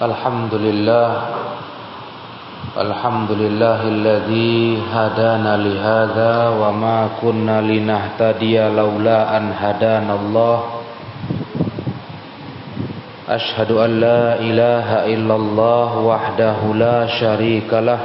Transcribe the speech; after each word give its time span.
الحمد 0.00 0.54
لله 0.54 1.10
الحمد 2.72 3.30
لله 3.36 3.80
الذي 3.84 4.80
هدانا 4.88 5.56
لهذا 5.60 6.48
وما 6.48 7.08
كنا 7.20 7.60
لنهتدي 7.60 8.56
لولا 8.80 9.36
أن 9.36 9.52
هدانا 9.52 10.14
الله. 10.14 10.58
أشهد 13.28 13.70
أن 13.72 13.90
لا 14.00 14.40
إله 14.40 14.88
إلا 15.04 15.34
الله 15.36 15.90
وحده 15.98 16.58
لا 16.74 17.06
شريك 17.20 17.68
له. 17.68 18.00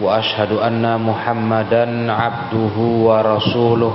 وأشهد 0.00 0.60
أن 0.60 0.84
محمدا 1.00 2.12
عبده 2.12 2.76
ورسوله. 2.76 3.94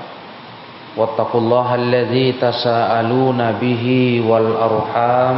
واتقوا 0.96 1.40
الله 1.40 1.74
الذي 1.74 2.32
تساءلون 2.40 3.40
به 3.60 3.84
والأرحام 4.28 5.36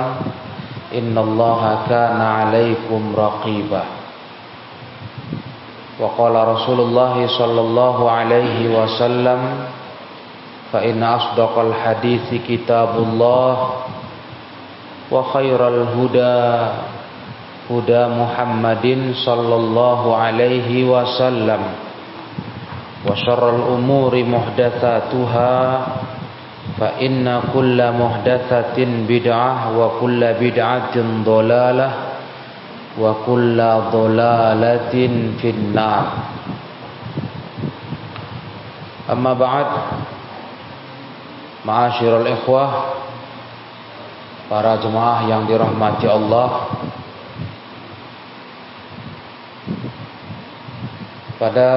إن 0.94 1.18
الله 1.18 1.62
كان 1.88 2.20
عليكم 2.20 3.02
رقيبا 3.18 3.82
وقال 6.00 6.34
رسول 6.48 6.80
الله 6.80 7.26
صلى 7.26 7.60
الله 7.60 8.10
عليه 8.10 8.58
وسلم 8.82 9.40
فإن 10.72 11.02
أصدق 11.02 11.58
الحديث 11.58 12.28
كتاب 12.48 12.92
الله 12.96 13.54
وخير 15.10 15.60
الهدى 15.68 16.38
هدى 17.70 18.02
محمد 18.20 18.86
صلى 19.26 19.54
الله 19.54 20.00
عليه 20.16 20.68
وسلم 20.84 21.60
وشر 23.06 23.42
الأمور 23.56 24.12
محدثاتها 24.24 25.54
فإن 26.78 27.26
كل 27.54 27.78
محدثة 27.92 28.78
بدعة 29.08 29.52
وكل 29.78 30.20
بدعة 30.40 30.96
ضلالة 31.24 31.90
وكل 32.98 33.58
ضلالة 33.92 34.94
في 35.40 35.48
النار 35.50 36.06
أما 39.10 39.32
بعد 39.32 39.66
Ma'asyiral 41.68 42.24
ikhwah 42.32 42.96
Para 44.48 44.80
jemaah 44.80 45.28
yang 45.28 45.44
dirahmati 45.44 46.08
Allah 46.08 46.70
Pada 51.36 51.70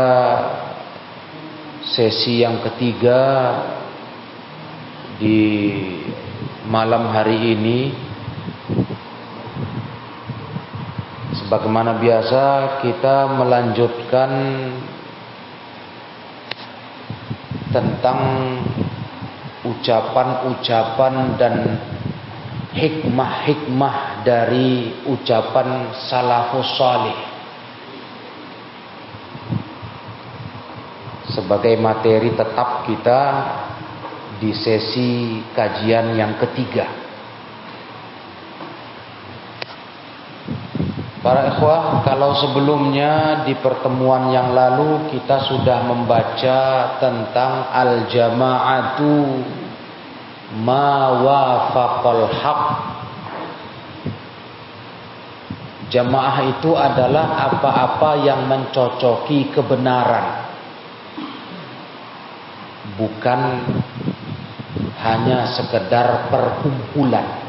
sesi 1.97 2.45
yang 2.45 2.61
ketiga 2.61 3.21
Di 5.17 5.41
malam 6.69 7.09
hari 7.09 7.57
ini. 7.57 7.81
Sebagaimana 11.41 11.97
biasa 11.97 12.43
kita 12.85 13.33
melanjutkan 13.41 14.31
Tentang 17.73 18.21
ucapan-ucapan 19.65 21.15
dan 21.41 21.55
hikmah-hikmah 22.77 24.21
dari 24.21 25.01
ucapan 25.09 25.97
salafus 26.07 26.77
salih 26.77 27.36
sebagai 31.37 31.77
materi 31.77 32.33
tetap 32.33 32.89
kita 32.89 33.21
di 34.41 34.57
sesi 34.57 35.45
kajian 35.53 36.17
yang 36.17 36.41
ketiga. 36.41 37.05
Para 41.21 41.51
ikhwah, 41.51 42.07
kalau 42.07 42.39
sebelumnya 42.39 43.43
di 43.43 43.59
pertemuan 43.59 44.31
yang 44.31 44.55
lalu 44.55 45.11
kita 45.11 45.43
sudah 45.51 45.83
membaca 45.83 46.59
tentang 47.03 47.67
al-jama'atu 47.75 49.43
ma 50.63 51.19
wafaqal 51.19 52.31
haq. 52.31 52.65
Jamaah 55.91 56.39
itu 56.47 56.71
adalah 56.79 57.51
apa-apa 57.51 58.23
yang 58.23 58.47
mencocoki 58.47 59.51
kebenaran. 59.51 60.46
Bukan 62.97 63.41
hanya 65.05 65.53
sekedar 65.53 66.33
perkumpulan. 66.33 67.47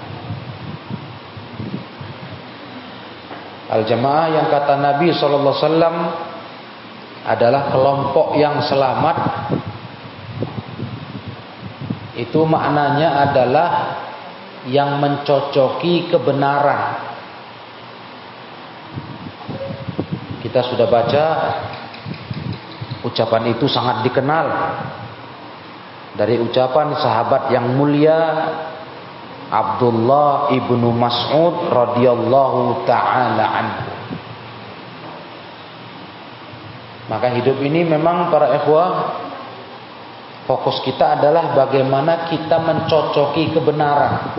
Al-jamaah 3.67 4.27
yang 4.31 4.47
kata 4.47 4.79
Nabi 4.79 5.11
sallallahu 5.11 5.55
alaihi 5.55 5.63
wasallam 5.67 5.95
adalah 7.27 7.61
kelompok 7.71 8.27
yang 8.39 8.63
selamat. 8.63 9.17
Itu 12.15 12.47
maknanya 12.47 13.27
adalah 13.29 13.69
yang 14.71 15.03
mencocoki 15.03 16.07
kebenaran. 16.07 17.07
Kita 20.39 20.63
sudah 20.63 20.87
baca 20.87 21.25
ucapan 23.03 23.51
itu 23.51 23.67
sangat 23.67 24.07
dikenal 24.07 24.47
dari 26.17 26.41
ucapan 26.41 26.97
sahabat 26.97 27.53
yang 27.53 27.77
mulia 27.77 28.17
Abdullah 29.47 30.51
ibnu 30.51 30.91
Mas'ud 30.91 31.71
radhiyallahu 31.71 32.83
taala 32.83 33.45
anhu. 33.47 33.85
Maka 37.07 37.31
hidup 37.39 37.55
ini 37.63 37.87
memang 37.87 38.27
para 38.27 38.51
ikhwah 38.59 38.89
fokus 40.43 40.83
kita 40.83 41.21
adalah 41.21 41.55
bagaimana 41.55 42.27
kita 42.27 42.59
mencocoki 42.59 43.55
kebenaran. 43.55 44.35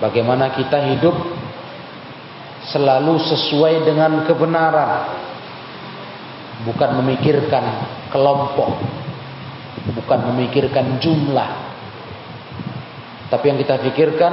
Bagaimana 0.00 0.56
kita 0.56 0.80
hidup 0.96 1.16
selalu 2.72 3.20
sesuai 3.20 3.84
dengan 3.84 4.24
kebenaran. 4.24 5.20
Bukan 6.64 6.90
memikirkan 7.04 7.64
kelompok, 8.08 8.72
bukan 9.92 10.32
memikirkan 10.32 10.96
jumlah, 10.96 11.50
tapi 13.28 13.44
yang 13.52 13.58
kita 13.60 13.82
pikirkan 13.84 14.32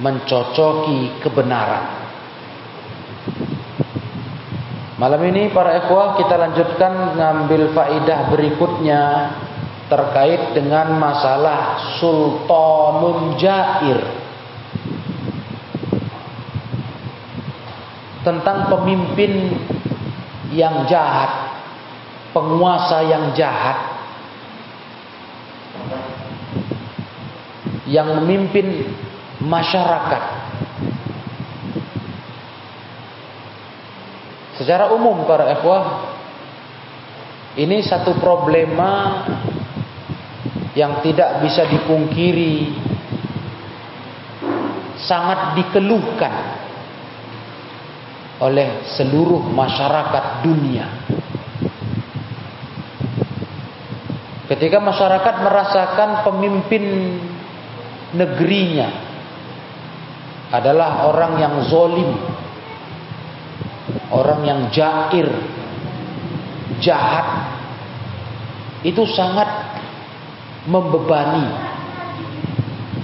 mencocoki 0.00 1.22
kebenaran. 1.22 2.00
Malam 5.00 5.22
ini 5.32 5.48
para 5.48 5.80
ikhwah 5.80 6.20
kita 6.20 6.36
lanjutkan 6.36 7.16
ngambil 7.16 7.72
faidah 7.72 8.28
berikutnya 8.28 9.02
terkait 9.88 10.52
dengan 10.52 10.96
masalah 11.00 11.96
sultanun 11.96 13.36
jair. 13.40 14.00
Tentang 18.20 18.68
pemimpin 18.68 19.56
yang 20.52 20.84
jahat, 20.84 21.56
penguasa 22.36 23.00
yang 23.00 23.32
jahat 23.32 23.89
yang 27.90 28.22
memimpin 28.22 28.86
masyarakat. 29.42 30.22
Secara 34.54 34.94
umum 34.94 35.26
para 35.26 35.50
ikhwah 35.58 36.14
ini 37.58 37.82
satu 37.82 38.14
problema 38.22 39.26
yang 40.78 41.02
tidak 41.02 41.42
bisa 41.42 41.66
dipungkiri 41.66 42.78
sangat 45.02 45.58
dikeluhkan 45.58 46.34
oleh 48.38 48.86
seluruh 48.94 49.42
masyarakat 49.50 50.46
dunia. 50.46 50.86
Ketika 54.46 54.78
masyarakat 54.82 55.34
merasakan 55.42 56.10
pemimpin 56.26 56.84
negerinya 58.14 58.88
adalah 60.50 61.06
orang 61.06 61.32
yang 61.38 61.54
zolim, 61.70 62.10
orang 64.10 64.40
yang 64.42 64.60
jair, 64.74 65.30
jahat, 66.82 67.26
itu 68.82 69.04
sangat 69.14 69.46
membebani 70.66 71.46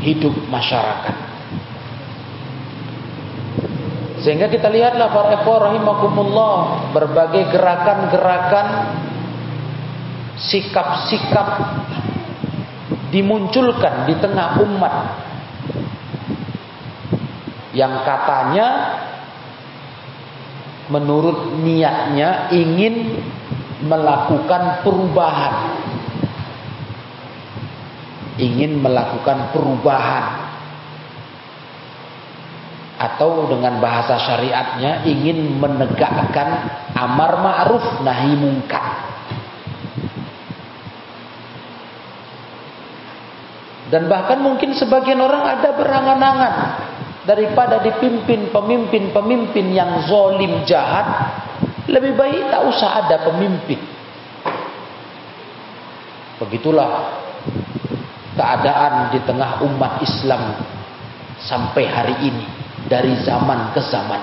hidup 0.03 0.35
masyarakat. 0.51 1.17
Sehingga 4.27 4.51
kita 4.51 4.67
lihatlah 4.67 5.15
para 5.15 5.39
ikhwah 5.39 5.71
rahimakumullah 5.71 6.55
berbagai 6.91 7.47
gerakan-gerakan 7.55 8.69
sikap-sikap 10.35 11.49
dimunculkan 13.11 14.09
di 14.11 14.15
tengah 14.19 14.59
umat. 14.63 14.95
Yang 17.77 17.95
katanya 18.09 18.69
menurut 20.89 21.61
niatnya 21.61 22.49
ingin 22.51 23.21
melakukan 23.85 24.81
perubahan. 24.81 25.55
Ingin 28.41 28.81
melakukan 28.81 29.53
perubahan. 29.53 30.49
Atau 32.97 33.53
dengan 33.53 33.77
bahasa 33.77 34.17
syariatnya 34.17 35.05
ingin 35.05 35.61
menegakkan 35.61 36.49
amar 36.97 37.45
ma'ruf 37.45 38.01
nahi 38.01 38.33
mungkar 38.41 39.06
dan 43.87 44.11
bahkan 44.11 44.43
mungkin 44.43 44.75
sebagian 44.75 45.23
orang 45.23 45.47
ada 45.47 45.71
berangan-angan 45.79 46.55
daripada 47.27 47.83
dipimpin 47.83 48.51
pemimpin-pemimpin 48.51 49.67
yang 49.75 50.03
zolim 50.07 50.67
jahat 50.67 51.07
lebih 51.87 52.19
baik 52.19 52.51
tak 52.51 52.63
usah 52.67 53.07
ada 53.07 53.23
pemimpin. 53.31 53.79
Begitulah 56.43 57.23
keadaan 58.35 59.15
di 59.15 59.23
tengah 59.23 59.63
umat 59.65 60.03
Islam 60.03 60.43
sampai 61.47 61.85
hari 61.87 62.17
ini 62.27 62.47
dari 62.91 63.15
zaman 63.23 63.71
ke 63.71 63.81
zaman. 63.87 64.23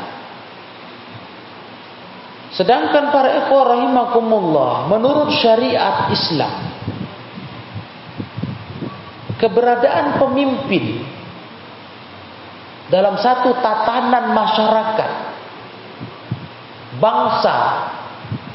Sedangkan 2.53 3.09
para 3.09 3.33
ikhwah 3.43 3.79
rahimakumullah 3.79 4.85
menurut 4.91 5.33
syariat 5.41 6.11
Islam 6.13 6.72
keberadaan 9.43 10.23
pemimpin 10.23 11.03
dalam 12.87 13.19
satu 13.19 13.59
tatanan 13.59 14.31
masyarakat, 14.31 15.11
bangsa, 17.03 17.57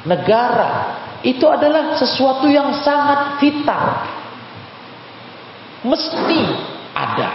negara, 0.08 0.72
itu 1.20 1.44
adalah 1.44 1.92
sesuatu 2.00 2.48
yang 2.48 2.72
sangat 2.80 3.36
vital. 3.36 3.84
Mesti 5.84 6.40
ada. 6.96 7.30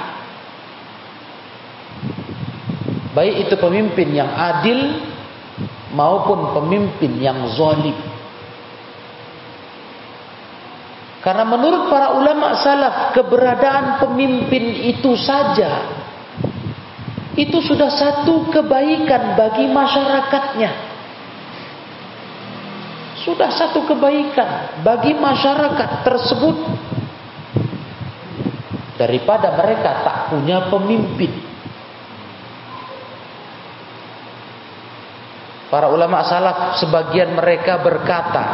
Baik 3.13 3.45
itu 3.45 3.55
pemimpin 3.61 4.09
yang 4.17 4.33
adil 4.33 4.97
maupun 5.93 6.57
pemimpin 6.57 7.21
yang 7.21 7.45
zalim. 7.53 7.93
Karena 11.23 11.47
menurut 11.47 11.87
para 11.87 12.19
ulama 12.19 12.59
salaf 12.59 13.15
keberadaan 13.15 14.03
pemimpin 14.03 14.91
itu 14.91 15.15
saja 15.15 16.03
itu 17.33 17.63
sudah 17.63 17.89
satu 17.89 18.51
kebaikan 18.51 19.33
bagi 19.33 19.65
masyarakatnya. 19.71 20.71
Sudah 23.23 23.49
satu 23.55 23.87
kebaikan 23.87 24.83
bagi 24.83 25.15
masyarakat 25.15 26.03
tersebut 26.03 26.57
daripada 28.99 29.55
mereka 29.55 30.03
tak 30.03 30.17
punya 30.29 30.67
pemimpin. 30.67 31.31
Para 35.71 35.89
ulama 35.89 36.21
salaf 36.27 36.77
sebagian 36.77 37.33
mereka 37.33 37.81
berkata, 37.81 38.45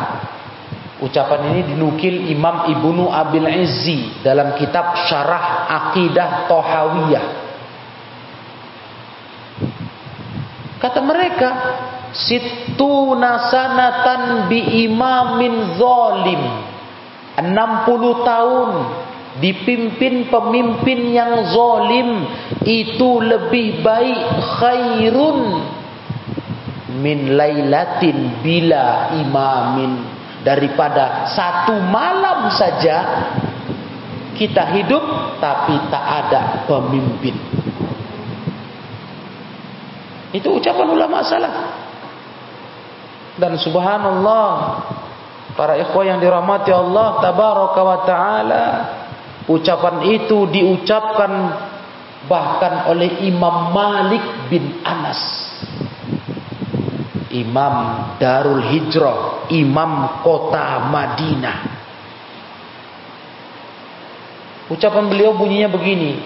ucapan 1.00 1.56
ini 1.56 1.62
dinukil 1.76 2.28
Imam 2.28 2.68
Ibnu 2.68 3.08
Abil 3.08 3.48
Izzi 3.48 4.24
dalam 4.24 4.56
kitab 4.60 4.96
Syarah 5.08 5.68
Aqidah 5.68 6.48
Tohawiyah 6.52 7.50
Kata 10.80 11.04
mereka, 11.04 11.50
situna 12.16 13.52
sanatan 13.52 14.48
bi 14.48 14.88
imamin 14.88 15.76
zalim. 15.76 16.44
60 17.40 18.28
tahun 18.28 18.70
dipimpin 19.40 20.28
pemimpin 20.28 21.00
yang 21.16 21.48
zalim 21.52 22.28
itu 22.68 23.10
lebih 23.24 23.80
baik 23.80 24.24
khairun 24.60 25.40
min 27.00 27.40
lailatin 27.40 28.44
bila 28.44 29.16
imamin 29.16 30.19
daripada 30.44 31.28
satu 31.36 31.76
malam 31.84 32.48
saja 32.56 32.98
kita 34.40 34.72
hidup 34.80 35.04
tapi 35.44 35.76
tak 35.92 36.06
ada 36.06 36.64
pemimpin. 36.64 37.36
Itu 40.32 40.62
ucapan 40.62 40.88
ulama 40.94 41.26
salaf. 41.26 41.56
Dan 43.40 43.56
subhanallah 43.60 44.52
para 45.56 45.76
ikhwah 45.80 46.04
yang 46.08 46.20
dirahmati 46.24 46.72
Allah 46.72 47.20
tabaraka 47.24 47.82
wa 47.84 47.98
taala 48.08 48.66
ucapan 49.50 49.96
itu 50.08 50.46
diucapkan 50.54 51.32
bahkan 52.30 52.88
oleh 52.94 53.26
Imam 53.26 53.74
Malik 53.74 54.22
bin 54.48 54.80
Anas. 54.86 55.49
Imam 57.30 57.76
Darul 58.18 58.66
Hijrah, 58.66 59.50
Imam 59.54 60.22
kota 60.26 60.90
Madinah. 60.90 61.60
Ucapan 64.70 65.10
beliau 65.10 65.34
bunyinya 65.34 65.70
begini, 65.70 66.22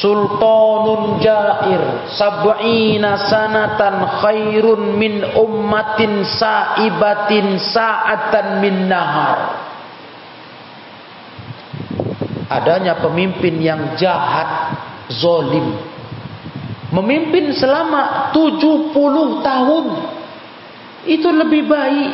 sultanun 0.00 1.20
jair 1.20 2.08
sab'ina 2.12 3.24
sanatan 3.24 4.20
khairun 4.20 5.00
min 5.00 5.24
ummatin 5.32 6.24
saibatin 6.28 7.56
sa'atan 7.60 8.60
min 8.60 8.88
nahar. 8.88 9.64
Adanya 12.52 13.00
pemimpin 13.00 13.56
yang 13.64 13.96
jahat 13.96 14.76
zolim 15.08 15.94
memimpin 16.94 17.50
selama 17.58 18.30
70 18.30 18.94
tahun 19.42 19.84
itu 21.04 21.28
lebih 21.28 21.68
baik 21.68 22.12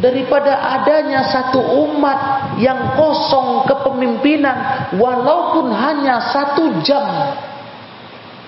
daripada 0.00 0.56
adanya 0.80 1.28
satu 1.28 1.60
umat 1.86 2.18
yang 2.56 2.96
kosong 2.96 3.68
kepemimpinan 3.68 4.88
walaupun 4.96 5.68
hanya 5.70 6.32
satu 6.32 6.80
jam 6.80 7.36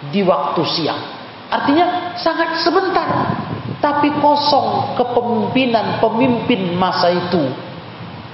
di 0.09 0.25
waktu 0.25 0.63
siang. 0.65 1.03
Artinya 1.53 2.17
sangat 2.17 2.65
sebentar. 2.65 3.09
Tapi 3.79 4.09
kosong 4.17 4.97
kepemimpinan 4.97 6.01
pemimpin 6.01 6.73
masa 6.75 7.13
itu. 7.13 7.45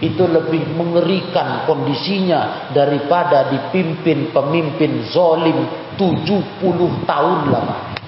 Itu 0.00 0.24
lebih 0.24 0.64
mengerikan 0.78 1.68
kondisinya 1.68 2.72
daripada 2.72 3.52
dipimpin 3.52 4.32
pemimpin 4.32 5.04
zolim 5.12 5.68
70 5.98 7.04
tahun 7.04 7.38
lama. 7.52 7.99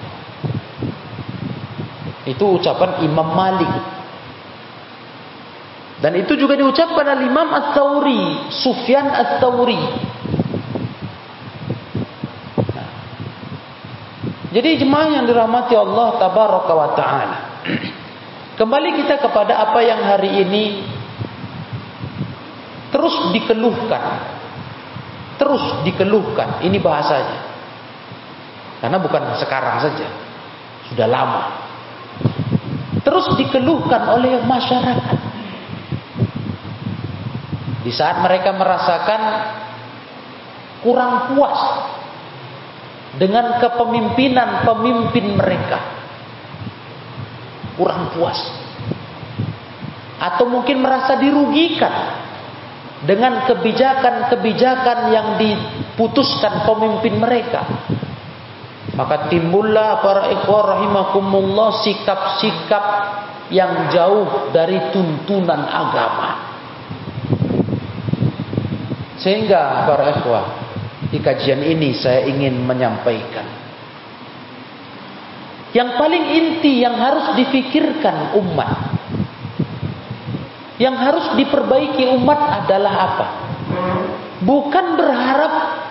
Itu 2.23 2.59
ucapan 2.59 3.03
Imam 3.03 3.35
Malik 3.35 3.73
dan 6.03 6.19
itu 6.19 6.35
juga 6.35 6.59
diucapkan 6.59 7.15
oleh 7.15 7.31
Imam 7.31 7.47
At-Tawri, 7.47 8.51
Sufyan 8.51 9.07
At-Tawri. 9.07 9.79
Nah. 12.75 12.91
Jadi 14.51 14.83
jemaah 14.83 15.07
yang 15.15 15.23
dirahmati 15.23 15.71
Allah 15.79 16.19
tabaraka 16.19 16.73
wa 16.75 16.89
taala. 16.91 17.39
Kembali 18.59 18.99
kita 18.99 19.15
kepada 19.23 19.63
apa 19.63 19.79
yang 19.79 20.03
hari 20.03 20.43
ini 20.43 20.83
terus 22.91 23.31
dikeluhkan. 23.31 24.03
Terus 25.39 25.87
dikeluhkan. 25.87 26.67
Ini 26.67 26.83
bahasanya. 26.83 27.39
Karena 28.83 28.99
bukan 28.99 29.39
sekarang 29.39 29.79
saja. 29.79 30.07
Sudah 30.91 31.07
lama. 31.07 31.62
Terus 33.23 33.39
dikeluhkan 33.39 34.03
oleh 34.19 34.43
masyarakat. 34.43 35.19
Di 37.87 37.91
saat 37.95 38.19
mereka 38.19 38.51
merasakan 38.51 39.21
kurang 40.83 41.31
puas 41.31 41.59
dengan 43.15 43.63
kepemimpinan 43.63 44.67
pemimpin 44.67 45.39
mereka. 45.39 45.79
Kurang 47.79 48.11
puas. 48.11 48.39
Atau 50.19 50.51
mungkin 50.51 50.83
merasa 50.83 51.15
dirugikan 51.15 52.19
dengan 53.07 53.47
kebijakan-kebijakan 53.47 54.99
yang 55.15 55.27
diputuskan 55.39 56.67
pemimpin 56.67 57.15
mereka. 57.23 57.63
Maka 58.93 59.27
timbullah 59.29 60.05
para 60.05 60.29
ikhwah 60.29 60.77
rahimakumullah 60.77 61.81
sikap-sikap 61.81 62.85
yang 63.49 63.89
jauh 63.89 64.53
dari 64.53 64.93
tuntunan 64.93 65.65
agama. 65.65 66.29
Sehingga 69.17 69.89
para 69.89 70.13
ikhwah 70.13 70.45
di 71.09 71.17
kajian 71.17 71.61
ini 71.61 71.93
saya 71.97 72.25
ingin 72.25 72.57
menyampaikan 72.65 73.45
yang 75.73 75.97
paling 75.97 76.25
inti 76.33 76.85
yang 76.85 76.97
harus 76.97 77.33
difikirkan 77.37 78.33
umat 78.37 78.93
yang 80.81 80.97
harus 80.97 81.37
diperbaiki 81.37 82.09
umat 82.17 82.65
adalah 82.65 82.93
apa? 83.13 83.27
Bukan 84.41 84.85
berharap 84.97 85.82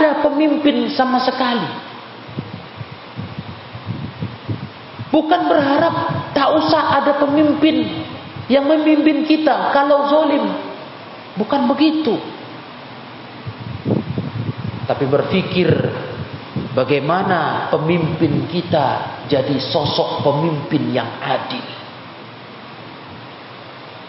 ada 0.00 0.24
pemimpin 0.24 0.88
sama 0.96 1.20
sekali. 1.20 1.68
Bukan 5.12 5.40
berharap 5.44 5.94
tak 6.32 6.48
usah 6.56 7.04
ada 7.04 7.20
pemimpin 7.20 7.84
yang 8.48 8.64
memimpin 8.64 9.28
kita 9.28 9.76
kalau 9.76 10.08
zolim. 10.08 10.48
Bukan 11.36 11.68
begitu. 11.68 12.16
Tapi 14.88 15.04
berpikir 15.04 15.68
bagaimana 16.72 17.68
pemimpin 17.68 18.48
kita 18.48 19.20
jadi 19.28 19.60
sosok 19.60 20.24
pemimpin 20.24 20.96
yang 20.96 21.10
adil. 21.20 21.62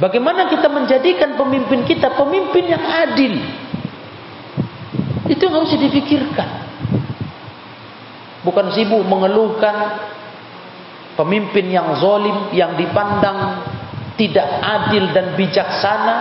Bagaimana 0.01 0.50
kita 0.50 0.65
menjadikan 0.65 1.38
pemimpin 1.38 1.86
kita 1.86 2.15
pemimpin 2.17 2.65
yang 2.74 2.81
adil. 2.81 3.38
Itu 5.41 5.50
yang 5.50 5.65
harus 5.65 5.74
dipikirkan. 5.74 6.50
Bukan 8.45 8.77
sibuk 8.77 9.01
mengeluhkan 9.10 9.74
pemimpin 11.17 11.65
yang 11.65 11.98
zolim, 11.98 12.53
yang 12.53 12.77
dipandang 12.77 13.65
tidak 14.21 14.45
adil 14.62 15.10
dan 15.10 15.33
bijaksana. 15.33 16.15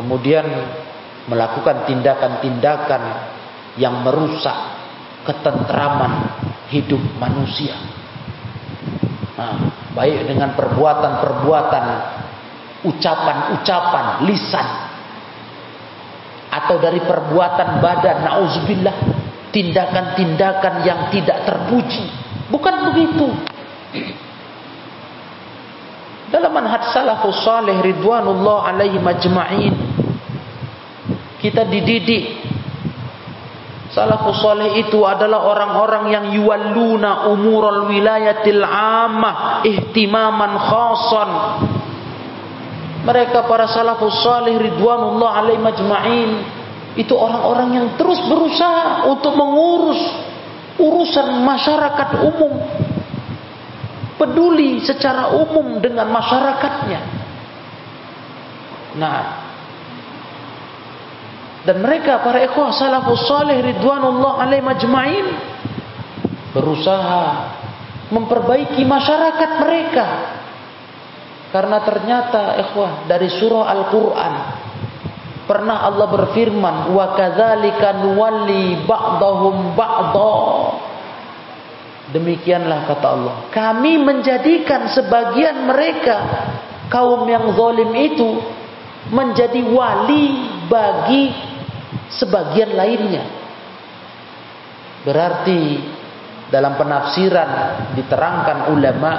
Kemudian 0.00 0.48
melakukan 1.28 1.84
tindakan-tindakan 1.92 3.02
yang 3.76 4.00
merusak 4.00 4.56
ketentraman 5.28 6.40
hidup 6.72 7.04
manusia. 7.20 7.76
Nah, 9.36 9.60
baik 9.92 10.24
dengan 10.24 10.56
perbuatan-perbuatan, 10.56 11.84
ucapan-ucapan, 12.88 14.24
lisan, 14.24 14.81
atau 16.52 16.76
dari 16.76 17.00
perbuatan 17.00 17.80
badan, 17.80 18.28
nauzubillah, 18.28 18.96
tindakan-tindakan 19.48 20.74
yang 20.84 21.08
tidak 21.08 21.48
terpuji. 21.48 22.04
Bukan 22.52 22.74
begitu. 22.92 23.26
Dalam 26.28 26.52
manhaj 26.52 26.92
salafus 26.92 27.40
salih 27.44 27.80
ridwanullah 27.80 28.72
alaihi 28.72 29.00
majma'in 29.00 29.74
kita 31.44 31.66
dididik 31.68 32.52
Salafus 33.92 34.40
salih 34.40 34.72
itu 34.80 35.04
adalah 35.04 35.44
orang-orang 35.52 36.04
yang 36.08 36.26
yuwalluna 36.32 37.28
umurul 37.28 37.92
wilayatil 37.92 38.64
ammah 38.64 39.60
ihtimaman 39.68 40.56
khasan. 40.56 41.30
Mereka 43.02 43.50
para 43.50 43.66
salafus 43.66 44.22
salih 44.22 44.58
ridwanullah 44.62 45.42
alaihi 45.42 45.58
majma'in 45.58 46.30
itu 46.94 47.14
orang-orang 47.16 47.68
yang 47.74 47.86
terus 47.98 48.20
berusaha 48.28 49.10
untuk 49.10 49.34
mengurus 49.34 49.98
urusan 50.78 51.42
masyarakat 51.42 52.08
umum. 52.22 52.52
Peduli 54.22 54.78
secara 54.86 55.34
umum 55.34 55.82
dengan 55.82 56.06
masyarakatnya. 56.14 57.00
Nah, 58.92 59.42
dan 61.62 61.78
mereka 61.78 62.18
para 62.26 62.42
ikhwah 62.42 62.74
salafus 62.74 63.22
salih 63.30 63.62
ridwanullah 63.62 64.42
alaih 64.42 64.58
majma'in 64.66 65.26
berusaha 66.50 67.24
memperbaiki 68.10 68.82
masyarakat 68.82 69.50
mereka. 69.62 70.06
Karena 71.52 71.84
ternyata 71.84 72.56
ikhwah 72.64 73.04
dari 73.04 73.28
surah 73.28 73.68
Al-Qur'an 73.68 74.34
pernah 75.44 75.84
Allah 75.84 76.08
berfirman 76.08 76.96
wa 76.96 77.12
kadzalika 77.12 78.00
nuwalli 78.00 78.88
ba'dahum 78.88 79.76
ba'dha 79.76 80.36
Demikianlah 82.12 82.92
kata 82.92 83.06
Allah. 83.08 83.34
Kami 83.48 83.96
menjadikan 84.04 84.92
sebagian 84.92 85.64
mereka 85.64 86.16
kaum 86.92 87.24
yang 87.24 87.56
zalim 87.56 87.88
itu 87.96 88.36
menjadi 89.08 89.64
wali 89.64 90.44
bagi 90.68 91.32
sebagian 92.12 92.76
lainnya. 92.76 93.24
Berarti 95.08 95.60
dalam 96.52 96.76
penafsiran 96.76 97.50
diterangkan 97.96 98.76
ulama 98.76 99.12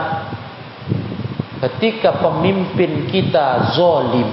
ketika 1.63 2.19
pemimpin 2.19 3.07
kita 3.07 3.71
zolim, 3.71 4.27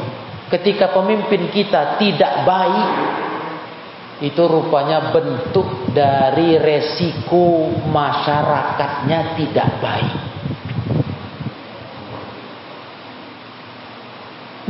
ketika 0.50 0.90
pemimpin 0.90 1.46
kita 1.54 1.94
tidak 1.94 2.42
baik, 2.42 2.90
itu 4.20 4.42
rupanya 4.50 5.14
bentuk 5.14 5.94
dari 5.94 6.58
resiko 6.58 7.70
masyarakatnya 7.88 9.38
tidak 9.38 9.68
baik. 9.78 10.14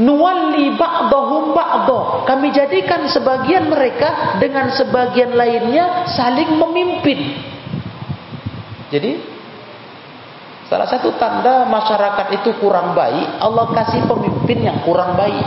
Nuwalli 0.01 0.81
ba'dahum 0.81 1.53
ba'dah. 1.53 2.25
Kami 2.25 2.49
jadikan 2.57 3.05
sebagian 3.11 3.69
mereka 3.69 4.41
dengan 4.41 4.73
sebagian 4.73 5.37
lainnya 5.37 6.09
saling 6.09 6.57
memimpin. 6.57 7.21
Jadi 8.89 9.30
salah 10.71 10.87
satu 10.87 11.19
tanda 11.19 11.67
masyarakat 11.67 12.27
itu 12.39 12.55
kurang 12.63 12.95
baik, 12.95 13.43
Allah 13.43 13.67
kasih 13.75 14.07
pemimpin 14.07 14.63
yang 14.63 14.79
kurang 14.87 15.19
baik. 15.19 15.43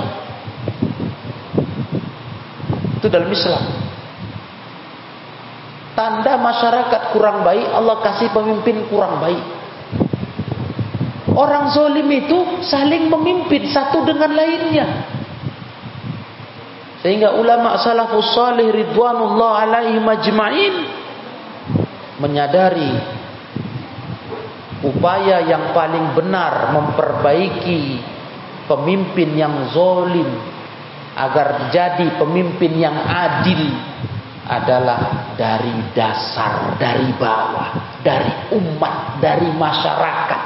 Itu 2.99 3.07
dalam 3.07 3.31
Islam. 3.31 3.63
Tanda 5.95 6.35
masyarakat 6.35 7.01
kurang 7.15 7.47
baik, 7.47 7.71
Allah 7.71 8.03
kasih 8.03 8.35
pemimpin 8.35 8.83
kurang 8.91 9.23
baik. 9.23 9.43
Orang 11.33 11.71
zolim 11.71 12.05
itu 12.11 12.61
saling 12.67 13.07
memimpin 13.07 13.71
satu 13.71 14.03
dengan 14.03 14.35
lainnya. 14.35 15.07
Sehingga 16.99 17.35
ulama 17.39 17.79
salafus 17.79 18.31
salih 18.35 18.69
ridwanullah 18.69 19.65
alaihi 19.67 19.99
majma'in 20.03 20.75
menyadari 22.21 22.91
upaya 24.83 25.47
yang 25.47 25.71
paling 25.71 26.11
benar 26.11 26.75
memperbaiki 26.75 28.03
pemimpin 28.67 29.29
yang 29.39 29.71
zolim 29.71 30.27
agar 31.15 31.71
jadi 31.71 32.19
pemimpin 32.19 32.73
yang 32.75 32.95
adil 33.07 33.63
adalah 34.43 35.31
dari 35.39 35.71
dasar, 35.95 36.75
dari 36.75 37.15
bawah, 37.15 38.03
dari 38.03 38.51
umat, 38.59 39.23
dari 39.23 39.47
masyarakat. 39.55 40.41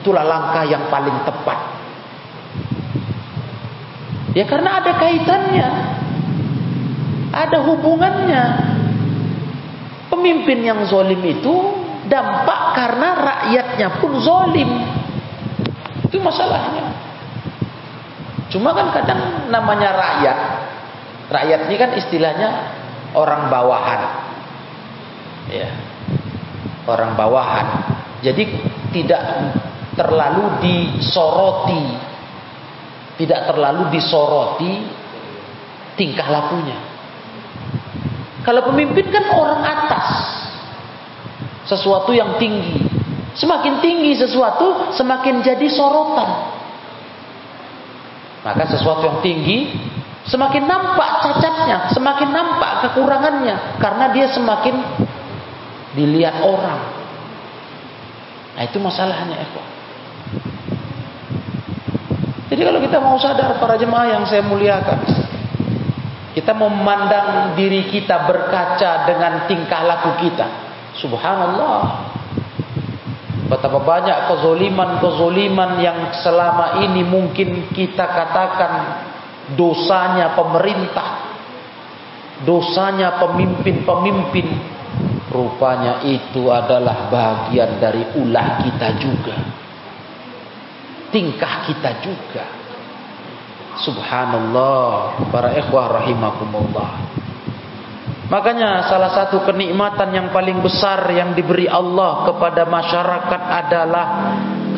Itulah 0.00 0.24
langkah 0.24 0.64
yang 0.64 0.88
paling 0.88 1.16
tepat. 1.28 1.60
Ya 4.32 4.44
karena 4.44 4.80
ada 4.80 4.92
kaitannya. 4.96 5.68
Ada 7.36 7.58
hubungannya. 7.68 8.44
Pemimpin 10.08 10.64
yang 10.64 10.84
zolim 10.88 11.20
itu 11.20 11.85
dampak 12.06 12.60
karena 12.74 13.08
rakyatnya 13.14 13.88
pun 14.02 14.12
zolim. 14.22 14.70
Itu 16.06 16.22
masalahnya. 16.22 16.86
Cuma 18.50 18.72
kan 18.72 18.94
kadang 18.94 19.50
namanya 19.50 19.90
rakyat. 19.94 20.38
Rakyat 21.26 21.60
ini 21.66 21.76
kan 21.76 21.90
istilahnya 21.98 22.48
orang 23.18 23.50
bawahan. 23.50 24.02
Ya. 25.50 25.68
Orang 26.86 27.18
bawahan. 27.18 27.66
Jadi 28.22 28.46
tidak 28.94 29.22
terlalu 29.96 30.60
disoroti 30.62 31.82
tidak 33.16 33.48
terlalu 33.48 33.88
disoroti 33.96 34.84
tingkah 35.96 36.28
lakunya 36.28 36.76
Kalau 38.44 38.70
pemimpin 38.70 39.10
kan 39.10 39.26
orang 39.34 39.58
atas. 39.64 40.06
Sesuatu 41.66 42.14
yang 42.14 42.38
tinggi. 42.38 42.86
Semakin 43.36 43.84
tinggi 43.84 44.16
sesuatu, 44.16 44.94
semakin 44.96 45.44
jadi 45.44 45.66
sorotan. 45.68 46.56
Maka 48.46 48.64
sesuatu 48.70 49.04
yang 49.04 49.20
tinggi 49.20 49.74
semakin 50.26 50.66
nampak 50.66 51.22
cacatnya, 51.22 51.90
semakin 51.94 52.30
nampak 52.30 52.86
kekurangannya 52.86 53.78
karena 53.82 54.10
dia 54.14 54.26
semakin 54.30 54.74
dilihat 55.94 56.42
orang. 56.42 56.80
Nah, 58.56 58.62
itu 58.64 58.78
masalahnya, 58.80 59.36
Eko. 59.36 59.62
Jadi 62.46 62.62
kalau 62.62 62.80
kita 62.80 62.98
mau 63.02 63.18
sadar 63.18 63.58
para 63.58 63.74
jemaah 63.74 64.16
yang 64.16 64.24
saya 64.24 64.40
muliakan, 64.46 65.02
kita 66.32 66.52
memandang 66.54 67.58
diri 67.58 67.90
kita 67.90 68.24
berkaca 68.24 69.04
dengan 69.10 69.44
tingkah 69.50 69.82
laku 69.82 70.10
kita. 70.22 70.46
Subhanallah. 71.00 71.80
Betapa 73.46 73.78
banyak 73.78 74.18
kezoliman-kezoliman 74.26 75.78
yang 75.78 76.10
selama 76.18 76.82
ini 76.82 77.06
mungkin 77.06 77.70
kita 77.70 78.02
katakan 78.02 78.72
dosanya 79.54 80.34
pemerintah. 80.34 81.38
Dosanya 82.42 83.22
pemimpin-pemimpin. 83.22 84.48
Rupanya 85.30 86.02
itu 86.06 86.48
adalah 86.48 87.12
bagian 87.12 87.78
dari 87.78 88.02
ulah 88.18 88.62
kita 88.64 88.88
juga 88.98 89.36
tingkah 91.16 91.64
kita 91.64 91.90
juga. 92.04 92.44
Subhanallah, 93.80 95.20
para 95.32 95.56
ikhwah 95.56 96.00
rahimakumullah. 96.00 97.24
Makanya 98.26 98.90
salah 98.90 99.14
satu 99.14 99.46
kenikmatan 99.46 100.10
yang 100.10 100.28
paling 100.34 100.58
besar 100.58 101.06
yang 101.14 101.38
diberi 101.38 101.70
Allah 101.70 102.26
kepada 102.26 102.66
masyarakat 102.66 103.42
adalah 103.46 104.06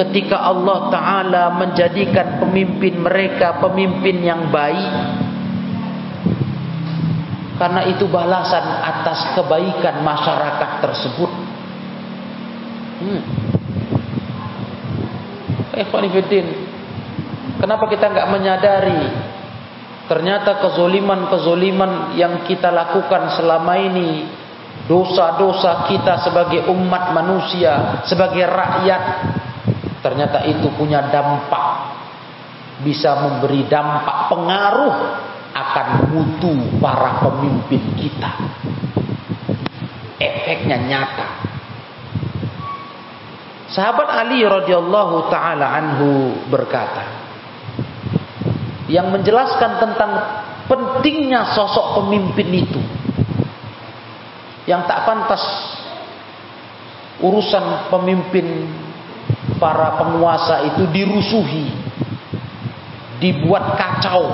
ketika 0.04 0.36
Allah 0.44 0.92
Ta'ala 0.92 1.44
menjadikan 1.56 2.44
pemimpin 2.44 3.00
mereka 3.00 3.56
pemimpin 3.56 4.20
yang 4.20 4.52
baik. 4.52 4.92
Karena 7.58 7.82
itu 7.90 8.06
balasan 8.06 8.62
atas 8.84 9.34
kebaikan 9.34 10.04
masyarakat 10.04 10.70
tersebut. 10.84 11.30
Hmm. 13.02 13.22
Ikhwanifidin 15.78 16.68
Kenapa 17.58 17.90
kita 17.90 18.06
nggak 18.06 18.28
menyadari 18.30 19.02
Ternyata 20.08 20.64
kezoliman-kezoliman 20.64 22.16
yang 22.16 22.48
kita 22.48 22.72
lakukan 22.72 23.36
selama 23.36 23.76
ini 23.76 24.24
Dosa-dosa 24.88 25.84
kita 25.84 26.24
sebagai 26.24 26.64
umat 26.72 27.12
manusia 27.12 28.00
Sebagai 28.08 28.48
rakyat 28.48 29.02
Ternyata 29.98 30.46
itu 30.46 30.70
punya 30.78 31.10
dampak. 31.10 31.98
Bisa 32.80 33.18
memberi 33.18 33.66
dampak 33.66 34.30
pengaruh 34.30 34.96
Akan 35.52 36.06
mutu 36.14 36.54
para 36.78 37.18
pemimpin 37.18 37.82
kita. 37.98 38.30
Efeknya 40.22 40.78
nyata. 40.86 41.28
Sahabat 43.68 44.08
Ali 44.22 44.46
radhiyallahu 44.46 45.26
taala 45.28 45.66
anhu 45.76 46.30
berkata 46.46 47.17
yang 48.88 49.12
menjelaskan 49.12 49.78
tentang 49.78 50.12
pentingnya 50.66 51.52
sosok 51.52 52.02
pemimpin 52.02 52.48
itu. 52.52 52.80
Yang 54.68 54.84
tak 54.84 55.00
pantas 55.08 55.42
urusan 57.24 57.88
pemimpin 57.88 58.68
para 59.56 59.96
penguasa 59.96 60.64
itu 60.68 60.84
dirusuhi 60.92 61.72
dibuat 63.18 63.76
kacau 63.80 64.28